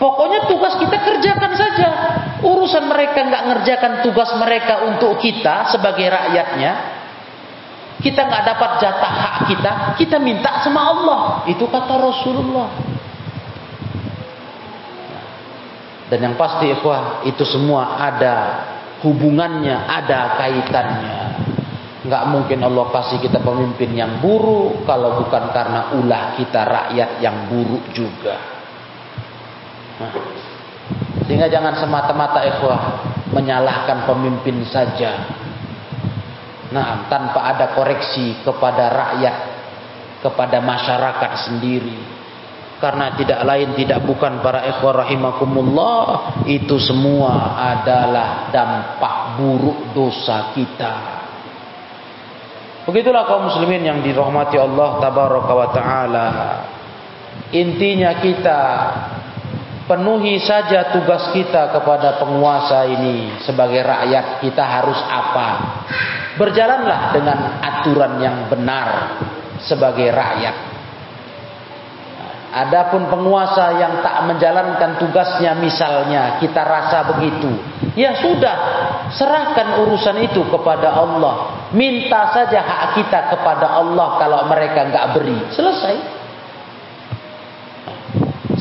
Pokoknya 0.00 0.48
tugas 0.48 0.74
kita 0.80 0.96
kerjakan 1.04 1.52
saja. 1.54 1.88
Urusan 2.44 2.88
mereka 2.88 3.24
nggak 3.24 3.44
ngerjakan 3.52 3.92
tugas 4.04 4.32
mereka 4.40 4.84
untuk 4.88 5.20
kita 5.20 5.70
sebagai 5.70 6.08
rakyatnya. 6.08 6.72
Kita 8.02 8.20
nggak 8.20 8.44
dapat 8.44 8.70
jatah 8.84 9.14
hak 9.16 9.36
kita, 9.48 9.72
kita 9.96 10.16
minta 10.20 10.60
sama 10.60 10.80
Allah. 10.82 11.20
Itu 11.48 11.70
kata 11.70 11.94
Rasulullah. 11.96 12.93
Dan 16.14 16.30
yang 16.30 16.36
pasti 16.38 16.70
ikhwah, 16.70 17.26
itu 17.26 17.42
semua 17.42 17.98
ada 17.98 18.62
hubungannya, 19.02 19.74
ada 19.74 20.38
kaitannya. 20.38 21.18
Nggak 22.06 22.24
mungkin 22.30 22.62
Allah 22.62 22.86
kasih 22.94 23.18
kita 23.18 23.42
pemimpin 23.42 23.90
yang 23.98 24.22
buruk 24.22 24.86
kalau 24.86 25.26
bukan 25.26 25.50
karena 25.50 25.90
ulah 25.98 26.38
kita 26.38 26.62
rakyat 26.62 27.18
yang 27.18 27.50
buruk 27.50 27.82
juga. 27.90 28.38
Nah, 29.98 30.14
sehingga 31.26 31.50
jangan 31.50 31.82
semata-mata 31.82 32.46
ikhwah 32.46 32.80
menyalahkan 33.34 34.06
pemimpin 34.06 34.62
saja 34.70 35.34
Nah, 36.74 37.06
tanpa 37.06 37.54
ada 37.54 37.70
koreksi 37.70 38.42
kepada 38.42 38.90
rakyat, 38.90 39.36
kepada 40.26 40.58
masyarakat 40.58 41.32
sendiri. 41.46 42.13
Karena 42.82 43.14
tidak 43.16 43.40
lain 43.46 43.72
tidak 43.78 44.02
bukan 44.04 44.42
para 44.44 44.66
ikhwah 44.66 45.06
rahimakumullah, 45.06 46.02
itu 46.44 46.76
semua 46.82 47.56
adalah 47.56 48.50
dampak 48.50 49.40
buruk 49.40 49.94
dosa 49.94 50.52
kita. 50.52 50.94
Begitulah 52.84 53.24
kaum 53.24 53.48
muslimin 53.48 53.80
yang 53.80 53.98
dirahmati 54.04 54.60
Allah 54.60 55.00
tabaraka 55.00 55.52
wa 55.56 55.68
taala. 55.72 56.28
Intinya 57.56 58.20
kita 58.20 58.60
penuhi 59.88 60.36
saja 60.42 60.92
tugas 60.92 61.32
kita 61.32 61.72
kepada 61.72 62.20
penguasa 62.20 62.84
ini 62.84 63.40
sebagai 63.44 63.80
rakyat 63.84 64.40
kita 64.40 64.64
harus 64.64 64.96
apa 64.96 65.48
Berjalanlah 66.34 67.14
dengan 67.14 67.38
aturan 67.62 68.18
yang 68.18 68.50
benar 68.50 69.14
sebagai 69.62 70.10
rakyat. 70.10 70.73
Adapun 72.54 73.10
penguasa 73.10 73.74
yang 73.82 73.98
tak 73.98 74.30
menjalankan 74.30 75.02
tugasnya 75.02 75.58
misalnya 75.58 76.38
kita 76.38 76.62
rasa 76.62 77.02
begitu. 77.10 77.50
Ya 77.98 78.14
sudah, 78.14 78.56
serahkan 79.10 79.82
urusan 79.82 80.22
itu 80.22 80.38
kepada 80.46 80.94
Allah. 80.94 81.66
Minta 81.74 82.30
saja 82.30 82.62
hak 82.62 82.82
kita 83.02 83.34
kepada 83.34 83.74
Allah 83.74 84.22
kalau 84.22 84.46
mereka 84.46 84.86
nggak 84.86 85.06
beri. 85.18 85.38
Selesai. 85.50 85.94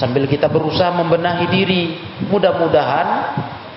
Sambil 0.01 0.25
kita 0.25 0.49
berusaha 0.49 0.89
membenahi 0.89 1.45
diri, 1.53 1.83
mudah-mudahan 2.33 3.07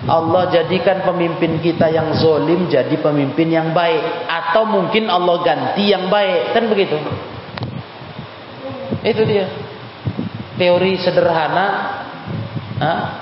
Allah 0.05 0.49
jadikan 0.49 1.01
pemimpin 1.05 1.61
kita 1.61 1.93
yang 1.93 2.13
zolim 2.17 2.69
jadi 2.69 2.93
pemimpin 3.01 3.49
yang 3.49 3.69
baik 3.73 4.29
atau 4.29 4.65
mungkin 4.65 5.09
Allah 5.09 5.41
ganti 5.41 5.89
yang 5.89 6.05
baik 6.07 6.53
kan 6.53 6.63
begitu 6.69 6.95
itu 9.01 9.21
dia 9.25 9.45
teori 10.57 10.99
sederhana 10.99 11.67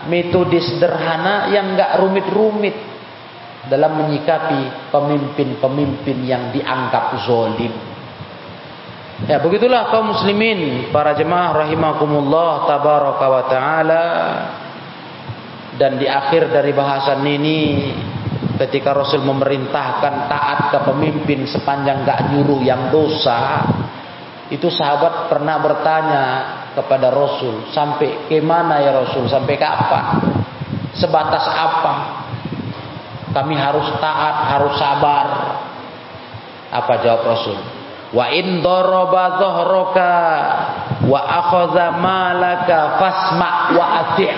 metode 0.09 0.59
sederhana 0.59 1.51
yang 1.51 1.75
enggak 1.75 2.01
rumit-rumit 2.01 2.75
dalam 3.71 3.97
menyikapi 4.03 4.91
pemimpin-pemimpin 4.91 6.17
yang 6.25 6.51
dianggap 6.51 7.17
zolim. 7.23 7.71
Ya 9.25 9.39
begitulah 9.39 9.95
kaum 9.95 10.11
muslimin 10.11 10.91
para 10.91 11.15
jemaah 11.15 11.63
rahimakumullah 11.63 12.67
tabaraka 12.67 13.25
wa 13.31 13.43
taala. 13.47 14.05
Dan 15.75 15.99
di 15.99 16.07
akhir 16.07 16.55
dari 16.55 16.71
bahasan 16.71 17.19
ini 17.23 17.91
ketika 18.55 18.95
Rasul 18.95 19.27
memerintahkan 19.27 20.31
taat 20.31 20.59
ke 20.71 20.79
pemimpin 20.87 21.43
sepanjang 21.43 22.07
gak 22.07 22.31
nyuruh 22.31 22.63
yang 22.63 22.87
dosa 22.87 23.67
itu 24.47 24.69
sahabat 24.69 25.27
pernah 25.27 25.57
bertanya 25.59 26.23
kepada 26.75 27.09
Rasul. 27.09 27.71
Sampai 27.71 28.27
ke 28.27 28.43
mana 28.43 28.83
ya 28.83 28.91
Rasul? 28.91 29.25
Sampai 29.31 29.55
kapan? 29.55 30.19
Sebatas 30.95 31.47
apa? 31.47 31.93
Kami 33.31 33.55
harus 33.55 33.87
taat 33.99 34.35
harus 34.51 34.73
sabar. 34.75 35.27
Apa 36.75 36.93
jawab 36.99 37.23
Rasul? 37.35 37.57
Wa 38.11 38.31
in 38.31 38.59
daraba 38.63 39.39
dhahraka 39.39 40.13
wa 41.07 41.19
akhadha 41.19 41.99
malaka 41.99 42.77
fasma 42.99 43.51
wa 43.75 43.85
ati' 44.03 44.33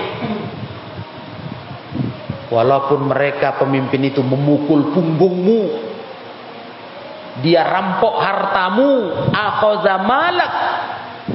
walaupun 2.48 3.12
mereka 3.12 3.60
pemimpin 3.60 4.08
itu 4.08 4.24
memukul 4.24 4.96
punggungmu 4.96 5.62
dia 7.44 7.62
rampok 7.62 8.16
hartamu 8.18 9.14
akhadha 9.30 9.96
malak 10.02 10.54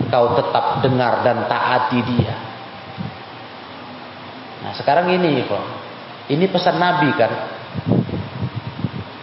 kau 0.09 0.37
tetap 0.37 0.81
dengar 0.81 1.21
dan 1.25 1.45
taati 1.49 2.01
dia. 2.05 2.37
Nah 4.63 4.73
sekarang 4.77 5.11
ini 5.13 5.45
kok, 5.45 5.65
ini 6.33 6.45
pesan 6.49 6.77
Nabi 6.79 7.11
kan. 7.19 7.33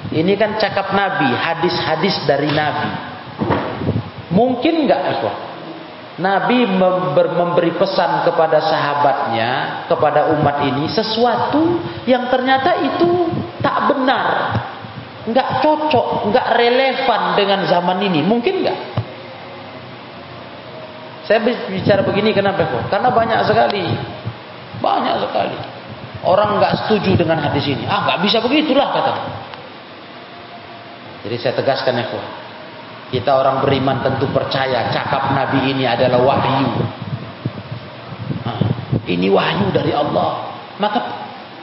Ini 0.09 0.33
kan 0.41 0.57
cakap 0.57 0.89
Nabi, 0.97 1.29
hadis-hadis 1.37 2.25
dari 2.25 2.49
Nabi. 2.49 2.91
Mungkin 4.33 4.89
nggak 4.89 5.01
kok? 5.21 5.37
Nabi 6.19 6.67
memberi 6.67 7.71
pesan 7.79 8.27
kepada 8.27 8.59
sahabatnya, 8.59 9.85
kepada 9.87 10.35
umat 10.35 10.67
ini 10.67 10.91
sesuatu 10.91 11.79
yang 12.03 12.27
ternyata 12.27 12.75
itu 12.83 13.31
tak 13.63 13.87
benar, 13.87 14.25
nggak 15.31 15.63
cocok, 15.63 16.27
nggak 16.27 16.47
relevan 16.59 17.21
dengan 17.39 17.59
zaman 17.71 18.03
ini. 18.03 18.19
Mungkin 18.19 18.65
nggak? 18.65 18.79
Saya 21.29 21.45
bicara 21.45 22.01
begini 22.01 22.33
kenapa 22.33 22.65
kok? 22.65 22.89
Karena 22.89 23.13
banyak 23.13 23.39
sekali, 23.45 23.85
banyak 24.81 25.15
sekali 25.21 25.57
orang 26.23 26.59
nggak 26.59 26.73
setuju 26.85 27.15
dengan 27.15 27.39
hadis 27.39 27.63
ini. 27.69 27.87
Ah 27.87 28.03
nggak 28.03 28.19
bisa 28.27 28.43
begitulah 28.43 28.87
kata. 28.91 29.13
Jadi 31.27 31.35
saya 31.39 31.53
tegaskan 31.55 31.99
ya 31.99 32.05
kok. 32.11 32.25
Kita 33.09 33.31
orang 33.41 33.65
beriman 33.65 34.05
tentu 34.05 34.29
percaya 34.29 34.93
cakap 34.93 35.33
Nabi 35.33 35.73
ini 35.73 35.83
adalah 35.89 36.21
wahyu. 36.21 36.69
Nah, 38.45 38.61
ini 39.09 39.27
wahyu 39.33 39.73
dari 39.73 39.91
Allah. 39.97 40.53
Maka 40.77 40.99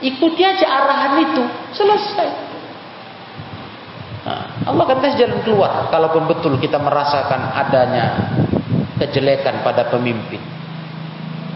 ikuti 0.03 0.43
aja 0.43 0.67
arahan 0.67 1.13
itu. 1.23 1.43
Selesai. 1.71 2.29
Nah, 4.27 4.43
Allah 4.67 4.83
akan 4.83 4.97
kasih 4.99 5.23
jalan 5.23 5.39
keluar. 5.47 5.87
Kalaupun 5.87 6.27
betul 6.27 6.59
kita 6.59 6.75
merasakan 6.83 7.55
adanya 7.55 8.35
kejelekan 8.97 9.61
pada 9.61 9.87
pemimpin. 9.87 10.41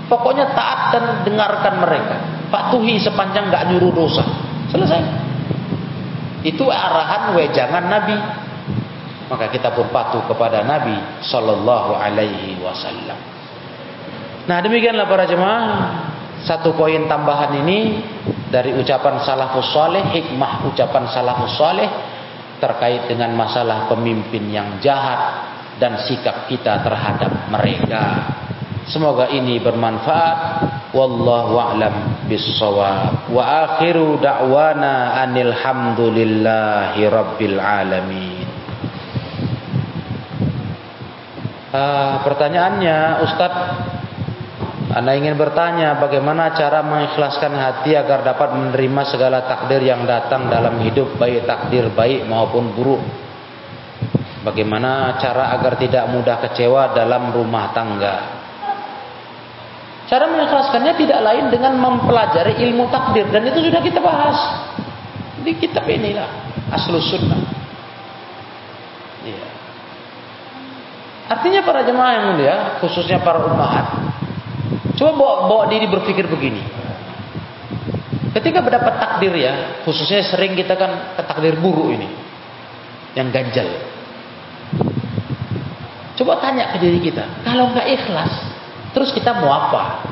Pokoknya 0.08 0.52
taat 0.52 0.92
dan 0.92 1.04
dengarkan 1.24 1.80
mereka. 1.80 2.16
Patuhi 2.52 3.00
sepanjang 3.00 3.48
nggak 3.48 3.64
nyuruh 3.72 3.96
dosa. 3.96 4.24
Selesai. 4.68 5.02
Itu 6.44 6.68
arahan 6.68 7.32
wejangan 7.38 7.86
Nabi. 7.88 8.18
Maka 9.32 9.48
kita 9.48 9.72
pun 9.72 9.88
patuh 9.96 10.28
kepada 10.28 10.68
Nabi 10.68 11.24
Sallallahu 11.24 11.96
Alaihi 11.96 12.60
Wasallam. 12.60 13.16
Nah 14.52 14.58
demikianlah 14.60 15.08
para 15.08 15.24
jemaah. 15.24 15.70
Satu 16.42 16.74
poin 16.74 17.06
tambahan 17.06 17.54
ini 17.62 18.02
dari 18.50 18.74
ucapan 18.74 19.22
salafus 19.22 19.70
saleh, 19.72 20.02
hikmah 20.10 20.68
ucapan 20.74 21.06
salafus 21.14 21.54
saleh 21.54 21.86
terkait 22.58 23.06
dengan 23.06 23.32
masalah 23.38 23.86
pemimpin 23.86 24.50
yang 24.50 24.82
jahat 24.82 25.51
dan 25.82 25.98
sikap 26.06 26.46
kita 26.46 26.86
terhadap 26.86 27.50
mereka. 27.50 28.38
Semoga 28.86 29.34
ini 29.34 29.58
bermanfaat. 29.58 30.38
Wallahu 30.94 31.56
a'lam 31.58 32.28
bissawab. 32.30 33.34
Wa 33.34 33.44
akhiru 33.66 34.22
da'wana 34.22 35.26
anil 35.26 35.50
hamdulillahi 35.50 37.02
rabbil 37.10 37.58
alamin. 37.58 38.46
Uh, 41.72 42.20
pertanyaannya 42.28 43.24
Ustaz 43.24 43.54
Anda 44.92 45.16
ingin 45.16 45.40
bertanya 45.40 46.04
bagaimana 46.04 46.52
cara 46.52 46.84
mengikhlaskan 46.84 47.56
hati 47.56 47.96
agar 47.96 48.28
dapat 48.28 48.60
menerima 48.60 49.08
segala 49.08 49.48
takdir 49.48 49.80
yang 49.80 50.04
datang 50.04 50.52
dalam 50.52 50.84
hidup 50.84 51.16
baik 51.16 51.48
takdir 51.48 51.88
baik 51.96 52.28
maupun 52.28 52.76
buruk 52.76 53.00
Bagaimana 54.42 55.22
cara 55.22 55.54
agar 55.54 55.78
tidak 55.78 56.10
mudah 56.10 56.42
kecewa 56.42 56.98
dalam 56.98 57.30
rumah 57.30 57.70
tangga? 57.78 58.16
Cara 60.10 60.28
mengikhlaskannya 60.28 60.98
tidak 60.98 61.20
lain 61.24 61.46
dengan 61.54 61.78
mempelajari 61.78 62.58
ilmu 62.68 62.89
takdir 62.89 63.30
dan 63.30 63.48
itu 63.48 63.70
sudah 63.70 63.80
kita 63.80 64.02
bahas 64.02 64.38
di 65.46 65.56
kitab 65.56 65.86
inilah 65.86 66.28
Aslus 66.74 67.06
Sunnah. 67.14 67.42
Iya. 69.22 69.46
Artinya 71.32 71.62
para 71.64 71.86
jemaah 71.86 72.12
yang 72.18 72.26
mulia, 72.34 72.56
khususnya 72.84 73.22
para 73.24 73.39
umat, 73.46 73.88
coba 75.00 75.12
bawa, 75.16 75.36
bawa 75.48 75.64
diri 75.72 75.88
berpikir 75.88 76.28
begini. 76.28 76.60
Ketika 78.36 78.60
mendapat 78.64 79.00
takdir 79.00 79.32
ya, 79.38 79.84
khususnya 79.88 80.24
sering 80.28 80.60
kita 80.60 80.76
kan 80.76 81.16
takdir 81.24 81.56
buruk 81.56 81.94
ini, 81.94 82.10
yang 83.16 83.32
ganjal. 83.32 83.70
Coba 86.22 86.38
tanya 86.38 86.69
ke 86.76 86.78
diri 86.78 87.01
kita, 87.01 87.26
kalau 87.41 87.74
nggak 87.74 87.88
ikhlas, 87.97 88.32
terus 88.93 89.09
kita 89.09 89.34
mau 89.41 89.49
apa? 89.49 90.05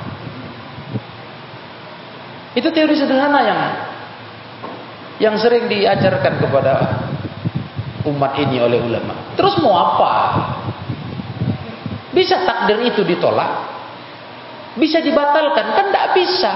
Itu 2.57 2.73
teori 2.73 2.97
sederhana 2.97 3.39
yang 3.45 3.61
yang 5.21 5.35
sering 5.37 5.69
diajarkan 5.69 6.41
kepada 6.41 6.73
umat 8.09 8.33
ini 8.41 8.57
oleh 8.57 8.81
ulama. 8.81 9.37
Terus 9.37 9.59
mau 9.61 9.75
apa? 9.75 10.11
Bisa 12.15 12.41
takdir 12.41 12.81
itu 12.89 13.05
ditolak? 13.05 13.69
Bisa 14.79 15.03
dibatalkan? 15.03 15.77
Kan 15.77 15.85
tidak 15.93 16.07
bisa. 16.17 16.51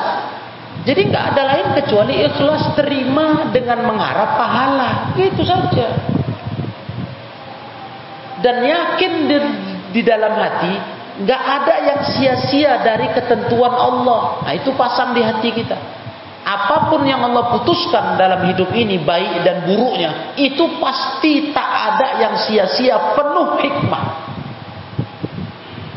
Jadi 0.81 1.13
nggak 1.13 1.25
ada 1.35 1.41
lain 1.45 1.67
kecuali 1.77 2.25
ikhlas 2.25 2.73
terima 2.73 3.53
dengan 3.53 3.85
mengharap 3.85 4.33
pahala. 4.39 5.13
Itu 5.13 5.45
saja 5.45 5.93
dan 8.43 8.59
yakin 8.59 9.13
di, 9.31 9.37
di 9.95 10.01
dalam 10.03 10.35
hati 10.35 10.73
nggak 11.23 11.43
ada 11.45 11.75
yang 11.87 12.01
sia-sia 12.03 12.81
dari 12.83 13.07
ketentuan 13.15 13.71
Allah. 13.71 14.43
Nah, 14.43 14.53
itu 14.53 14.75
pasang 14.75 15.15
di 15.15 15.23
hati 15.23 15.55
kita. 15.55 15.77
Apa 16.43 16.91
pun 16.91 17.07
yang 17.07 17.23
Allah 17.23 17.55
putuskan 17.55 18.19
dalam 18.19 18.43
hidup 18.51 18.67
ini 18.75 18.99
baik 18.99 19.47
dan 19.47 19.63
buruknya, 19.63 20.35
itu 20.35 20.75
pasti 20.75 21.55
tak 21.55 21.69
ada 21.95 22.07
yang 22.19 22.35
sia-sia 22.35 23.15
penuh 23.15 23.63
hikmah. 23.63 24.05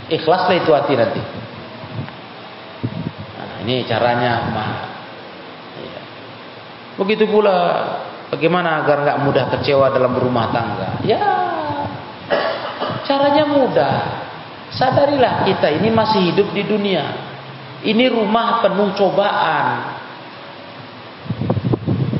Ikhlaslah 0.07 0.55
itu 0.55 0.71
hati 0.71 0.95
nanti. 0.95 1.23
Nah, 3.35 3.67
ini 3.67 3.83
caranya 3.91 4.33
mah. 4.55 4.71
Iya. 5.83 6.01
Begitu 6.95 7.27
pula 7.27 7.57
bagaimana 8.31 8.87
agar 8.87 9.03
nggak 9.03 9.19
mudah 9.27 9.45
kecewa 9.59 9.91
dalam 9.91 10.15
rumah 10.15 10.55
tangga. 10.55 11.03
Ya, 11.03 11.46
Caranya 13.07 13.45
mudah. 13.47 13.97
Sadarilah 14.75 15.47
kita 15.47 15.71
ini 15.79 15.89
masih 15.95 16.35
hidup 16.35 16.51
di 16.51 16.67
dunia. 16.67 17.05
Ini 17.87 18.11
rumah 18.11 18.67
penuh 18.67 18.91
cobaan. 18.99 19.95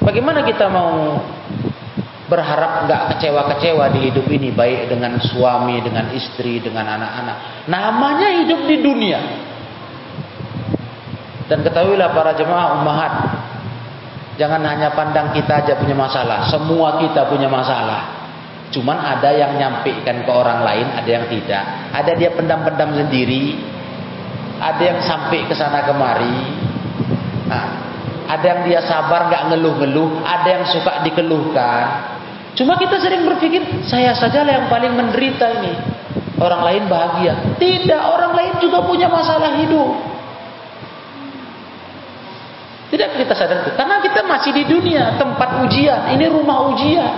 Bagaimana 0.07 0.47
kita 0.47 0.71
mau 0.71 1.19
berharap 2.27 2.87
nggak 2.87 3.03
kecewa-kecewa 3.15 3.91
di 3.95 4.11
hidup 4.11 4.27
ini 4.31 4.55
baik 4.55 4.91
dengan 4.91 5.19
suami, 5.19 5.83
dengan 5.83 6.11
istri, 6.15 6.63
dengan 6.63 6.87
anak-anak. 6.87 7.67
Namanya 7.67 8.29
hidup 8.43 8.67
di 8.67 8.77
dunia. 8.79 9.21
Dan 11.47 11.63
ketahuilah 11.63 12.11
para 12.11 12.35
jemaah 12.35 12.75
ummahat, 12.79 13.13
jangan 14.35 14.59
hanya 14.67 14.91
pandang 14.95 15.31
kita 15.31 15.63
aja 15.63 15.79
punya 15.79 15.95
masalah, 15.95 16.51
semua 16.51 16.99
kita 16.99 17.31
punya 17.31 17.47
masalah. 17.47 18.16
Cuman 18.75 18.99
ada 18.99 19.31
yang 19.31 19.55
nyampaikan 19.57 20.27
ke 20.27 20.31
orang 20.31 20.67
lain, 20.67 20.87
ada 20.91 21.07
yang 21.11 21.25
tidak. 21.31 21.65
Ada 21.95 22.13
dia 22.19 22.31
pendam-pendam 22.35 22.99
sendiri, 22.99 23.57
ada 24.59 24.83
yang 24.83 24.99
sampai 25.07 25.47
ke 25.47 25.55
sana 25.55 25.87
kemari. 25.87 26.39
Nah, 27.47 27.67
ada 28.27 28.45
yang 28.45 28.61
dia 28.67 28.83
sabar 28.83 29.31
nggak 29.31 29.55
ngeluh-ngeluh, 29.55 30.27
ada 30.27 30.49
yang 30.51 30.65
suka 30.67 31.07
dikeluhkan. 31.07 31.85
Cuma 32.57 32.75
kita 32.75 32.99
sering 32.99 33.23
berpikir, 33.29 33.63
saya 33.87 34.17
saja 34.17 34.43
yang 34.43 34.67
paling 34.67 34.97
menderita 34.97 35.47
ini. 35.63 35.75
Orang 36.37 36.65
lain 36.65 36.85
bahagia. 36.89 37.57
Tidak, 37.57 38.03
orang 38.03 38.33
lain 38.37 38.53
juga 38.61 38.85
punya 38.85 39.09
masalah 39.09 39.57
hidup. 39.57 40.17
Tidak 42.87 43.09
kita 43.19 43.35
sadar 43.35 43.67
itu. 43.67 43.73
Karena 43.77 44.01
kita 44.01 44.21
masih 44.25 44.53
di 44.57 44.65
dunia, 44.69 45.17
tempat 45.21 45.65
ujian. 45.69 46.17
Ini 46.17 46.33
rumah 46.33 46.71
ujian. 46.73 47.15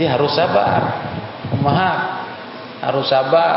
Jadi 0.00 0.16
harus 0.16 0.32
sabar. 0.32 0.80
Maaf. 1.60 2.00
Harus 2.80 3.04
sabar. 3.12 3.52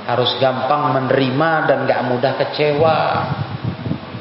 harus 0.00 0.38
gampang 0.38 0.94
menerima 0.94 1.50
dan 1.66 1.78
gak 1.90 2.06
mudah 2.06 2.38
kecewa. 2.38 2.98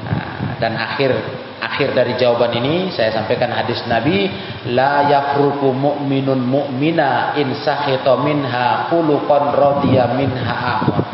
Nah, 0.06 0.58
dan 0.58 0.74
akhir 0.74 1.14
akhir 1.62 1.94
dari 1.94 2.14
jawaban 2.18 2.58
ini 2.62 2.90
saya 2.94 3.14
sampaikan 3.14 3.50
hadis 3.50 3.80
Nabi 3.86 4.30
la 4.74 5.06
yafruku 5.06 5.70
mu'minun 5.70 6.42
mu'mina 6.42 7.38
in 7.42 7.58
sakhita 7.62 8.22
minha 8.22 8.90
khuluqan 8.90 9.54
radiya 9.54 10.14
minha 10.14 10.50
akhar. 10.50 11.06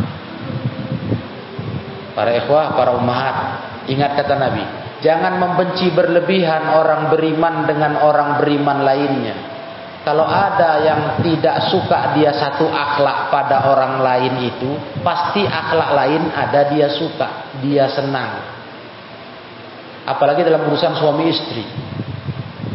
Para 2.15 2.31
ikhwah, 2.35 2.75
para 2.75 2.95
ummahat, 2.95 3.37
ingat 3.91 4.15
kata 4.15 4.39
Nabi, 4.39 4.63
jangan 5.03 5.39
membenci 5.39 5.91
berlebihan 5.91 6.71
orang 6.71 7.11
beriman 7.11 7.67
dengan 7.67 7.99
orang 7.99 8.39
beriman 8.39 8.79
lainnya. 8.83 9.54
Kalau 10.05 10.21
ada 10.21 10.85
yang 10.85 11.01
tidak 11.25 11.65
suka 11.73 12.13
dia 12.13 12.29
satu 12.29 12.69
akhlak 12.69 13.33
pada 13.33 13.65
orang 13.73 14.05
lain 14.05 14.53
itu, 14.53 14.77
pasti 15.01 15.41
akhlak 15.49 15.97
lain 15.97 16.29
ada 16.29 16.69
dia 16.69 16.93
suka, 16.93 17.57
dia 17.57 17.89
senang. 17.89 18.37
Apalagi 20.05 20.45
dalam 20.45 20.69
urusan 20.69 20.93
suami 21.01 21.25
istri. 21.25 21.65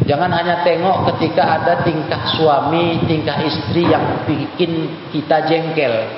Jangan 0.03 0.27
hanya 0.27 0.59
tengok 0.67 1.07
ketika 1.15 1.55
ada 1.55 1.87
tingkah 1.87 2.35
suami, 2.35 2.99
tingkah 3.07 3.39
istri 3.47 3.87
yang 3.87 4.27
bikin 4.27 4.91
kita 5.15 5.47
jengkel, 5.47 6.11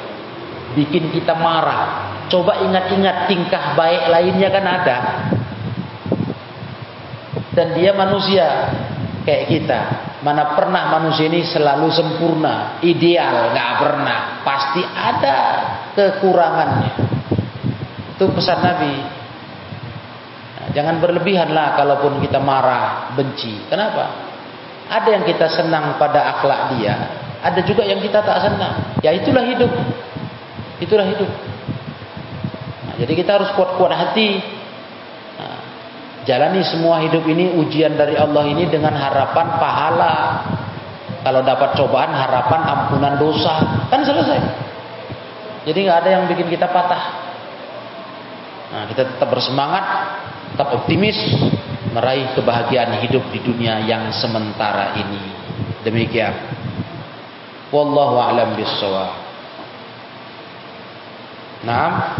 bikin 0.74 1.14
kita 1.14 1.38
marah. 1.38 2.10
Coba 2.26 2.58
ingat-ingat 2.66 3.30
tingkah 3.30 3.78
baik 3.78 4.10
lainnya 4.10 4.50
kan 4.50 4.66
ada. 4.66 4.98
Dan 7.54 7.78
dia 7.78 7.94
manusia 7.94 8.74
kayak 9.30 9.46
kita. 9.46 9.80
Mana 10.24 10.56
pernah 10.56 10.88
manusia 10.88 11.28
ini 11.28 11.44
selalu 11.44 11.92
sempurna, 11.92 12.80
ideal, 12.80 13.52
nggak 13.52 13.72
pernah. 13.76 14.20
Pasti 14.48 14.80
ada 14.80 15.38
kekurangannya. 15.92 16.92
Itu 18.16 18.32
pesan 18.32 18.60
Nabi. 18.64 18.96
Nah, 20.56 20.68
jangan 20.72 21.04
berlebihanlah 21.04 21.76
kalaupun 21.76 22.24
kita 22.24 22.40
marah, 22.40 23.12
benci. 23.20 23.68
Kenapa? 23.68 24.32
Ada 24.88 25.10
yang 25.12 25.24
kita 25.28 25.52
senang 25.52 26.00
pada 26.00 26.40
akhlak 26.40 26.80
dia, 26.80 26.96
ada 27.44 27.60
juga 27.68 27.84
yang 27.84 28.00
kita 28.00 28.24
tak 28.24 28.48
senang. 28.48 28.96
Ya 29.04 29.12
itulah 29.12 29.44
hidup. 29.44 29.72
Itulah 30.80 31.04
hidup. 31.04 31.28
Nah, 32.88 32.96
jadi 32.96 33.12
kita 33.12 33.44
harus 33.44 33.52
kuat-kuat 33.60 33.92
hati 33.92 34.40
Jalani 36.24 36.64
semua 36.64 37.04
hidup 37.04 37.28
ini 37.28 37.52
ujian 37.60 38.00
dari 38.00 38.16
Allah 38.16 38.48
ini 38.48 38.68
dengan 38.72 38.96
harapan 38.96 39.48
pahala. 39.60 40.14
Kalau 41.24 41.40
dapat 41.44 41.76
cobaan 41.80 42.12
harapan 42.12 42.62
ampunan 42.68 43.16
dosa, 43.16 43.88
kan 43.88 44.04
selesai. 44.04 44.40
Jadi 45.64 45.80
nggak 45.88 46.00
ada 46.04 46.10
yang 46.20 46.24
bikin 46.28 46.52
kita 46.52 46.68
patah. 46.68 47.04
Nah, 48.74 48.84
kita 48.92 49.08
tetap 49.16 49.32
bersemangat, 49.32 49.86
tetap 50.52 50.68
optimis 50.76 51.16
meraih 51.96 52.34
kebahagiaan 52.36 53.00
hidup 53.06 53.24
di 53.32 53.40
dunia 53.40 53.80
yang 53.88 54.12
sementara 54.12 54.98
ini. 55.00 55.24
Demikian. 55.86 56.34
Wallahu 57.72 58.20
a'lam 58.20 58.60
bissawab. 58.60 59.12
Nah, 61.64 62.20